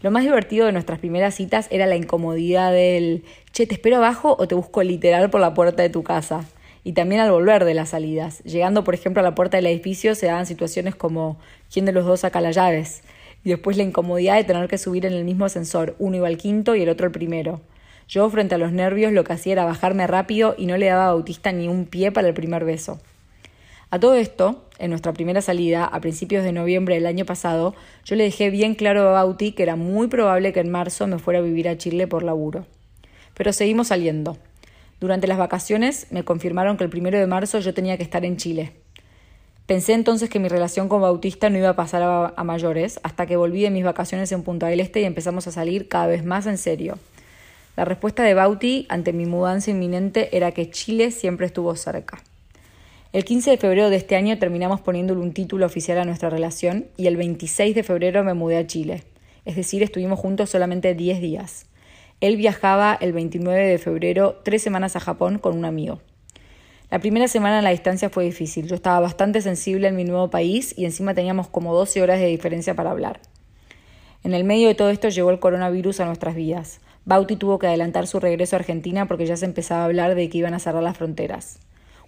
Lo 0.00 0.10
más 0.10 0.24
divertido 0.24 0.66
de 0.66 0.72
nuestras 0.72 0.98
primeras 0.98 1.36
citas 1.36 1.68
era 1.70 1.86
la 1.86 1.94
incomodidad 1.94 2.72
del, 2.72 3.24
che, 3.52 3.66
te 3.66 3.74
espero 3.74 3.96
abajo 3.96 4.34
o 4.38 4.48
te 4.48 4.54
busco 4.54 4.82
literal 4.82 5.30
por 5.30 5.40
la 5.40 5.54
puerta 5.54 5.82
de 5.82 5.90
tu 5.90 6.02
casa. 6.02 6.44
Y 6.84 6.94
también 6.94 7.20
al 7.20 7.30
volver 7.30 7.64
de 7.64 7.74
las 7.74 7.90
salidas. 7.90 8.42
Llegando, 8.44 8.82
por 8.82 8.94
ejemplo, 8.94 9.20
a 9.20 9.22
la 9.22 9.34
puerta 9.34 9.56
del 9.56 9.66
edificio 9.66 10.14
se 10.14 10.26
daban 10.26 10.46
situaciones 10.46 10.96
como, 10.96 11.38
¿quién 11.72 11.84
de 11.84 11.92
los 11.92 12.04
dos 12.04 12.20
saca 12.20 12.40
las 12.40 12.56
llaves? 12.56 13.02
Y 13.44 13.50
después 13.50 13.76
la 13.76 13.84
incomodidad 13.84 14.36
de 14.36 14.44
tener 14.44 14.68
que 14.68 14.78
subir 14.78 15.06
en 15.06 15.12
el 15.12 15.24
mismo 15.24 15.44
ascensor, 15.44 15.94
uno 15.98 16.16
iba 16.16 16.26
al 16.26 16.38
quinto 16.38 16.74
y 16.74 16.82
el 16.82 16.88
otro 16.88 17.06
al 17.06 17.12
primero. 17.12 17.60
Yo, 18.08 18.28
frente 18.30 18.56
a 18.56 18.58
los 18.58 18.72
nervios, 18.72 19.12
lo 19.12 19.22
que 19.22 19.34
hacía 19.34 19.52
era 19.52 19.64
bajarme 19.64 20.06
rápido 20.06 20.54
y 20.58 20.66
no 20.66 20.76
le 20.76 20.86
daba 20.86 21.06
a 21.06 21.12
Bautista 21.12 21.52
ni 21.52 21.68
un 21.68 21.86
pie 21.86 22.10
para 22.10 22.28
el 22.28 22.34
primer 22.34 22.64
beso. 22.64 23.00
A 23.90 24.00
todo 24.00 24.14
esto, 24.14 24.64
en 24.78 24.90
nuestra 24.90 25.12
primera 25.12 25.42
salida, 25.42 25.84
a 25.84 26.00
principios 26.00 26.42
de 26.42 26.52
noviembre 26.52 26.94
del 26.94 27.06
año 27.06 27.26
pasado, 27.26 27.74
yo 28.04 28.16
le 28.16 28.24
dejé 28.24 28.50
bien 28.50 28.74
claro 28.74 29.02
a 29.02 29.12
Bauti 29.12 29.52
que 29.52 29.62
era 29.62 29.76
muy 29.76 30.08
probable 30.08 30.52
que 30.52 30.60
en 30.60 30.70
marzo 30.70 31.06
me 31.06 31.18
fuera 31.18 31.40
a 31.40 31.42
vivir 31.42 31.68
a 31.68 31.76
Chile 31.76 32.06
por 32.06 32.22
laburo. 32.22 32.66
Pero 33.34 33.52
seguimos 33.52 33.88
saliendo. 33.88 34.36
Durante 35.00 35.26
las 35.26 35.38
vacaciones 35.38 36.06
me 36.10 36.24
confirmaron 36.24 36.76
que 36.76 36.84
el 36.84 36.90
primero 36.90 37.18
de 37.18 37.26
marzo 37.26 37.58
yo 37.58 37.74
tenía 37.74 37.96
que 37.96 38.02
estar 38.02 38.24
en 38.24 38.36
Chile. 38.36 38.72
Pensé 39.66 39.94
entonces 39.94 40.28
que 40.28 40.38
mi 40.38 40.48
relación 40.48 40.88
con 40.88 41.02
Bautista 41.02 41.48
no 41.48 41.58
iba 41.58 41.70
a 41.70 41.76
pasar 41.76 42.02
a, 42.02 42.44
mayores, 42.44 43.00
hasta 43.02 43.26
que 43.26 43.36
volví 43.36 43.62
de 43.62 43.70
mis 43.70 43.84
vacaciones 43.84 44.30
en 44.32 44.42
Punta 44.42 44.66
del 44.66 44.80
Este 44.80 45.00
y 45.00 45.04
empezamos 45.04 45.46
a 45.46 45.52
salir 45.52 45.88
cada 45.88 46.08
vez 46.08 46.24
más 46.24 46.46
en 46.46 46.58
serio. 46.58 46.98
La 47.76 47.84
respuesta 47.84 48.22
de 48.22 48.34
Bauti 48.34 48.86
ante 48.88 49.12
mi 49.12 49.24
mudanza 49.24 49.70
inminente 49.70 50.36
era 50.36 50.52
que 50.52 50.70
Chile 50.70 51.10
siempre 51.10 51.46
estuvo 51.46 51.74
cerca. 51.74 52.22
El 53.12 53.24
15 53.24 53.50
de 53.50 53.56
febrero 53.56 53.90
de 53.90 53.96
este 53.96 54.16
año 54.16 54.38
terminamos 54.38 54.80
poniéndole 54.80 55.20
un 55.20 55.32
título 55.32 55.66
oficial 55.66 55.98
a 55.98 56.04
nuestra 56.04 56.28
relación 56.28 56.86
y 56.96 57.06
el 57.06 57.16
26 57.16 57.74
de 57.74 57.82
febrero 57.82 58.24
me 58.24 58.34
mudé 58.34 58.58
a 58.58 58.66
Chile. 58.66 59.04
Es 59.44 59.56
decir, 59.56 59.82
estuvimos 59.82 60.18
juntos 60.18 60.50
solamente 60.50 60.94
10 60.94 61.20
días. 61.20 61.66
Él 62.22 62.36
viajaba 62.36 62.96
el 63.00 63.12
29 63.12 63.66
de 63.66 63.78
febrero 63.78 64.40
tres 64.44 64.62
semanas 64.62 64.94
a 64.94 65.00
Japón 65.00 65.40
con 65.40 65.58
un 65.58 65.64
amigo. 65.64 65.98
La 66.88 67.00
primera 67.00 67.26
semana 67.26 67.58
en 67.58 67.64
la 67.64 67.70
distancia 67.70 68.10
fue 68.10 68.22
difícil. 68.22 68.68
Yo 68.68 68.76
estaba 68.76 69.00
bastante 69.00 69.42
sensible 69.42 69.88
en 69.88 69.96
mi 69.96 70.04
nuevo 70.04 70.30
país 70.30 70.72
y 70.78 70.84
encima 70.84 71.14
teníamos 71.14 71.48
como 71.48 71.74
12 71.74 72.00
horas 72.00 72.20
de 72.20 72.26
diferencia 72.26 72.76
para 72.76 72.92
hablar. 72.92 73.18
En 74.22 74.34
el 74.34 74.44
medio 74.44 74.68
de 74.68 74.76
todo 74.76 74.90
esto 74.90 75.08
llegó 75.08 75.30
el 75.30 75.40
coronavirus 75.40 75.98
a 75.98 76.04
nuestras 76.04 76.36
vidas. 76.36 76.80
Bauti 77.04 77.34
tuvo 77.34 77.58
que 77.58 77.66
adelantar 77.66 78.06
su 78.06 78.20
regreso 78.20 78.54
a 78.54 78.60
Argentina 78.60 79.08
porque 79.08 79.26
ya 79.26 79.36
se 79.36 79.46
empezaba 79.46 79.82
a 79.82 79.86
hablar 79.86 80.14
de 80.14 80.28
que 80.28 80.38
iban 80.38 80.54
a 80.54 80.60
cerrar 80.60 80.84
las 80.84 80.96
fronteras. 80.96 81.58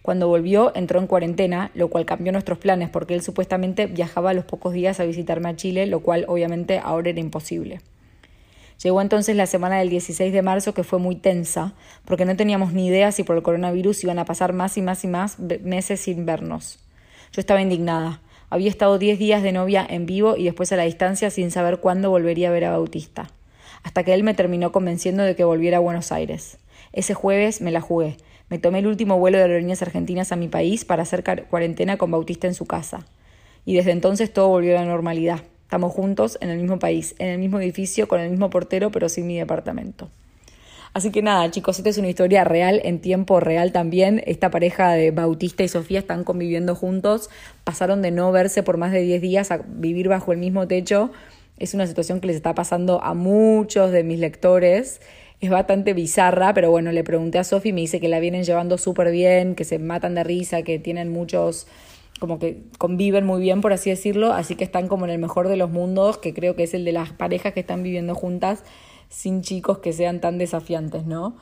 Cuando 0.03 0.29
volvió 0.29 0.71
entró 0.77 1.01
en 1.01 1.09
cuarentena, 1.09 1.73
lo 1.75 1.89
cual 1.89 2.07
cambió 2.07 2.31
nuestros 2.31 2.59
planes 2.59 2.89
porque 2.89 3.15
él 3.15 3.23
supuestamente 3.23 3.87
viajaba 3.87 4.31
a 4.31 4.35
los 4.35 4.45
pocos 4.45 4.75
días 4.75 5.01
a 5.01 5.07
visitarme 5.07 5.49
a 5.49 5.57
Chile, 5.57 5.87
lo 5.87 6.03
cual 6.03 6.25
obviamente 6.29 6.79
ahora 6.79 7.11
era 7.11 7.19
imposible. 7.19 7.81
Llegó 8.83 9.01
entonces 9.01 9.37
la 9.37 9.47
semana 9.47 9.79
del 9.79 9.89
16 9.89 10.33
de 10.33 10.43
marzo 10.43 10.75
que 10.75 10.85
fue 10.85 10.99
muy 10.99 11.17
tensa, 11.17 11.75
porque 12.05 12.25
no 12.25 12.37
teníamos 12.37 12.73
ni 12.73 12.87
idea 12.87 13.13
si 13.13 13.23
por 13.23 13.37
el 13.37 13.43
coronavirus 13.43 14.05
iban 14.05 14.19
a 14.19 14.25
pasar 14.25 14.53
más 14.53 14.77
y 14.77 14.83
más 14.83 15.05
y 15.05 15.09
más 15.09 15.39
meses 15.39 16.01
sin 16.01 16.27
vernos. 16.27 16.81
Yo 17.33 17.41
estaba 17.41 17.63
indignada. 17.63 18.21
Había 18.51 18.69
estado 18.69 18.99
10 18.99 19.19
días 19.19 19.43
de 19.43 19.53
novia 19.53 19.87
en 19.89 20.07
vivo 20.07 20.37
y 20.37 20.45
después 20.45 20.71
a 20.73 20.77
la 20.77 20.85
distancia 20.85 21.31
sin 21.31 21.51
saber 21.51 21.81
cuándo 21.81 22.11
volvería 22.11 22.49
a 22.49 22.53
ver 22.53 22.65
a 22.67 22.71
Bautista. 22.71 23.31
Hasta 23.83 24.03
que 24.03 24.15
él 24.15 24.23
me 24.23 24.35
terminó 24.35 24.71
convenciendo 24.71 25.23
de 25.23 25.35
que 25.35 25.45
volviera 25.45 25.79
a 25.79 25.81
Buenos 25.81 26.13
Aires. 26.13 26.59
Ese 26.93 27.15
jueves 27.15 27.61
me 27.61 27.71
la 27.71 27.81
jugué. 27.81 28.17
Me 28.49 28.59
tomé 28.59 28.81
el 28.81 28.87
último 28.87 29.19
vuelo 29.19 29.39
de 29.39 29.45
aerolíneas 29.45 29.83
argentinas 29.83 30.31
a 30.31 30.37
mi 30.37 30.49
país 30.49 30.85
para 30.85 31.03
hacer 31.03 31.25
cuarentena 31.49 31.97
con 31.97 32.11
Bautista 32.11 32.47
en 32.47 32.55
su 32.55 32.67
casa. 32.67 33.07
Y 33.65 33.75
desde 33.75 33.93
entonces 33.93 34.33
todo 34.33 34.49
volvió 34.49 34.77
a 34.77 34.83
la 34.83 34.87
normalidad. 34.87 35.43
Estamos 35.75 35.93
juntos 35.93 36.39
en 36.41 36.51
el 36.51 36.59
mismo 36.59 36.79
país, 36.79 37.17
en 37.19 37.31
el 37.31 37.39
mismo 37.41 37.59
edificio, 37.59 38.07
con 38.07 38.21
el 38.21 38.31
mismo 38.31 38.49
portero, 38.49 38.93
pero 38.93 39.09
sin 39.09 39.27
mi 39.27 39.39
departamento. 39.39 40.09
Así 40.93 41.11
que 41.11 41.21
nada, 41.21 41.51
chicos, 41.51 41.79
esta 41.79 41.91
es 41.91 41.99
una 41.99 42.09
historia 42.09 42.45
real, 42.45 42.81
en 42.85 43.01
tiempo 43.01 43.41
real 43.41 43.73
también. 43.73 44.23
Esta 44.25 44.53
pareja 44.53 44.93
de 44.93 45.11
Bautista 45.11 45.65
y 45.65 45.69
Sofía 45.69 45.99
están 45.99 46.23
conviviendo 46.23 46.77
juntos, 46.77 47.29
pasaron 47.65 48.03
de 48.03 48.13
no 48.13 48.31
verse 48.31 48.63
por 48.63 48.77
más 48.77 48.93
de 48.93 49.01
10 49.01 49.21
días 49.21 49.51
a 49.51 49.63
vivir 49.67 50.07
bajo 50.07 50.31
el 50.31 50.39
mismo 50.39 50.69
techo. 50.69 51.11
Es 51.59 51.75
una 51.75 51.89
situación 51.89 52.21
que 52.21 52.29
les 52.29 52.37
está 52.37 52.55
pasando 52.55 53.03
a 53.03 53.15
muchos 53.15 53.91
de 53.91 54.05
mis 54.05 54.21
lectores. 54.21 55.01
Es 55.41 55.51
bastante 55.51 55.93
bizarra, 55.93 56.55
pero 56.55 56.71
bueno, 56.71 56.93
le 56.93 57.03
pregunté 57.03 57.41
a 57.41 57.43
Sofía 57.43 57.71
y 57.71 57.73
me 57.73 57.81
dice 57.81 57.99
que 57.99 58.09
la 58.09 58.21
vienen 58.21 58.45
llevando 58.45 58.79
súper 58.79 59.11
bien, 59.11 59.57
que 59.57 59.65
se 59.65 59.81
matan 59.81 60.15
de 60.15 60.23
risa, 60.23 60.63
que 60.63 60.79
tienen 60.79 61.11
muchos 61.11 61.67
como 62.25 62.39
que 62.39 62.63
conviven 62.79 63.27
muy 63.27 63.43
bien, 63.43 63.61
por 63.61 63.75
así 63.75 63.91
decirlo, 63.91 64.33
así 64.33 64.57
que 64.57 64.65
están 64.65 64.89
como 64.89 65.05
en 65.05 65.11
el 65.11 65.19
mejor 65.19 65.49
de 65.49 65.59
los 65.59 65.71
mundos, 65.71 66.17
que 66.17 66.33
creo 66.33 66.57
que 66.57 66.63
es 66.63 66.73
el 66.73 66.87
de 66.87 66.93
las 66.93 67.13
parejas 67.13 67.53
que 67.53 67.61
están 67.61 67.83
viviendo 67.83 68.15
juntas 68.15 68.65
sin 69.11 69.43
chicos 69.43 69.81
que 69.81 69.93
sean 69.93 70.23
tan 70.23 70.39
desafiantes, 70.39 71.05
¿no? 71.05 71.37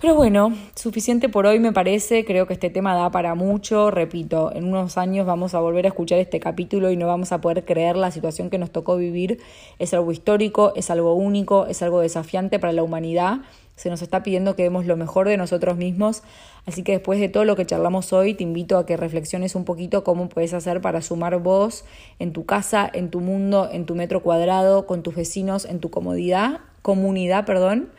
Pero 0.00 0.16
bueno, 0.16 0.52
suficiente 0.74 1.28
por 1.28 1.46
hoy 1.46 1.60
me 1.60 1.72
parece, 1.72 2.24
creo 2.24 2.48
que 2.48 2.54
este 2.54 2.68
tema 2.68 2.96
da 2.96 3.12
para 3.12 3.36
mucho, 3.36 3.92
repito, 3.92 4.52
en 4.52 4.64
unos 4.64 4.98
años 4.98 5.24
vamos 5.24 5.54
a 5.54 5.60
volver 5.60 5.84
a 5.84 5.88
escuchar 5.88 6.18
este 6.18 6.40
capítulo 6.40 6.90
y 6.90 6.96
no 6.96 7.06
vamos 7.06 7.30
a 7.30 7.40
poder 7.40 7.64
creer 7.64 7.96
la 7.96 8.10
situación 8.10 8.50
que 8.50 8.58
nos 8.58 8.72
tocó 8.72 8.96
vivir, 8.96 9.38
es 9.78 9.94
algo 9.94 10.10
histórico, 10.10 10.72
es 10.74 10.90
algo 10.90 11.14
único, 11.14 11.66
es 11.66 11.80
algo 11.80 12.00
desafiante 12.00 12.58
para 12.58 12.72
la 12.72 12.82
humanidad 12.82 13.42
se 13.76 13.90
nos 13.90 14.02
está 14.02 14.22
pidiendo 14.22 14.56
que 14.56 14.64
demos 14.64 14.86
lo 14.86 14.96
mejor 14.96 15.28
de 15.28 15.36
nosotros 15.36 15.76
mismos, 15.76 16.22
así 16.64 16.82
que 16.82 16.92
después 16.92 17.20
de 17.20 17.28
todo 17.28 17.44
lo 17.44 17.56
que 17.56 17.66
charlamos 17.66 18.12
hoy, 18.12 18.34
te 18.34 18.42
invito 18.42 18.78
a 18.78 18.86
que 18.86 18.96
reflexiones 18.96 19.54
un 19.54 19.64
poquito 19.64 20.02
cómo 20.02 20.28
puedes 20.28 20.54
hacer 20.54 20.80
para 20.80 21.02
sumar 21.02 21.38
vos 21.38 21.84
en 22.18 22.32
tu 22.32 22.46
casa, 22.46 22.90
en 22.92 23.10
tu 23.10 23.20
mundo, 23.20 23.68
en 23.70 23.86
tu 23.86 23.94
metro 23.94 24.22
cuadrado, 24.22 24.86
con 24.86 25.02
tus 25.02 25.14
vecinos, 25.14 25.64
en 25.66 25.78
tu 25.78 25.90
comodidad, 25.90 26.60
comunidad, 26.82 27.44
perdón. 27.44 27.90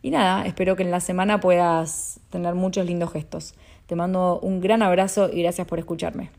Y 0.00 0.10
nada, 0.10 0.46
espero 0.46 0.76
que 0.76 0.82
en 0.82 0.90
la 0.90 1.00
semana 1.00 1.40
puedas 1.40 2.20
tener 2.30 2.54
muchos 2.54 2.86
lindos 2.86 3.12
gestos. 3.12 3.54
Te 3.86 3.96
mando 3.96 4.38
un 4.40 4.60
gran 4.60 4.82
abrazo 4.82 5.28
y 5.32 5.42
gracias 5.42 5.66
por 5.66 5.78
escucharme. 5.78 6.30